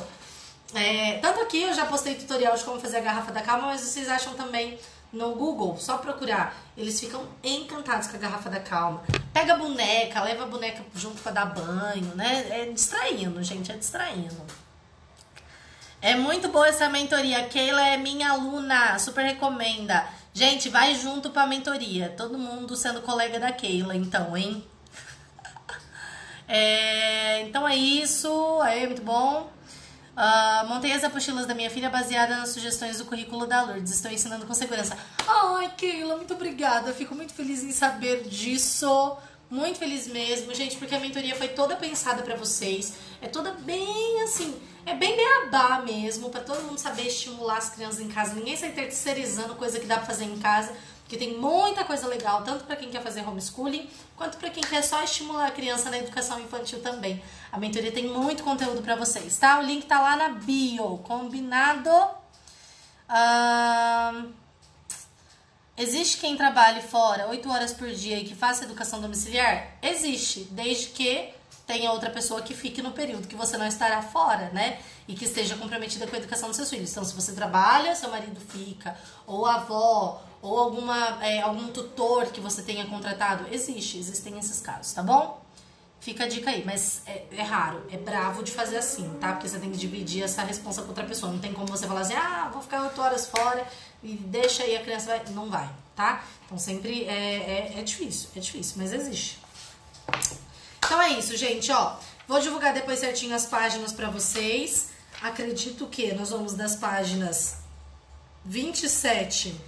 [0.75, 3.81] É, tanto aqui eu já postei tutorial de como fazer a garrafa da calma, mas
[3.81, 4.79] vocês acham também
[5.13, 6.55] no Google, só procurar.
[6.77, 9.03] Eles ficam encantados com a garrafa da calma.
[9.33, 12.47] Pega a boneca, leva a boneca junto pra dar banho, né?
[12.51, 14.37] É distraindo, gente, é distraindo.
[16.01, 17.45] É muito boa essa mentoria.
[17.49, 20.07] Keila é minha aluna, super recomenda.
[20.33, 22.15] Gente, vai junto pra mentoria.
[22.17, 24.65] Todo mundo sendo colega da Keila, então, hein?
[26.51, 28.63] É, então é isso.
[28.63, 29.53] É muito bom.
[30.17, 33.93] Uh, montei as apostilas da minha filha baseada nas sugestões do currículo da Lourdes.
[33.93, 34.97] Estou ensinando com segurança.
[35.29, 36.95] Ai, Keila, muito obrigada.
[36.95, 39.17] Fico muito feliz em saber disso.
[39.51, 42.95] Muito feliz mesmo, gente, porque a mentoria foi toda pensada para vocês.
[43.21, 48.01] É toda bem assim, é bem beabá mesmo, para todo mundo saber estimular as crianças
[48.01, 48.35] em casa.
[48.35, 52.43] Ninguém sai terceirizando coisa que dá para fazer em casa, porque tem muita coisa legal,
[52.43, 55.97] tanto para quem quer fazer homeschooling, quanto para quem quer só estimular a criança na
[55.97, 57.23] educação infantil também.
[57.51, 59.61] A mentoria tem muito conteúdo para vocês, tá?
[59.61, 61.89] O link tá lá na bio, combinado?
[63.09, 63.98] Uh...
[65.79, 69.75] Existe quem trabalhe fora 8 horas por dia e que faça educação domiciliar?
[69.81, 71.33] Existe, desde que
[71.69, 74.81] tenha outra pessoa que fique no período que você não estará fora, né?
[75.07, 76.91] E que esteja comprometida com a educação dos seus filhos.
[76.91, 82.27] Então, se você trabalha, seu marido fica, ou a avó, ou alguma, é, algum tutor
[82.27, 85.41] que você tenha contratado, existe, existem esses casos, tá bom?
[86.01, 89.33] Fica a dica aí, mas é, é, raro, é bravo de fazer assim, tá?
[89.33, 91.31] Porque você tem que dividir essa responsa com outra pessoa.
[91.31, 93.65] Não tem como você falar assim, ah, vou ficar 8 horas fora
[94.03, 95.25] e deixa aí a criança vai.
[95.31, 96.25] Não vai, tá?
[96.45, 99.39] Então sempre é, é, é difícil, é difícil, mas existe.
[100.79, 101.97] Então é isso, gente, ó.
[102.27, 104.89] Vou divulgar depois certinho as páginas para vocês.
[105.21, 107.59] Acredito que nós vamos das páginas
[108.45, 109.61] 27,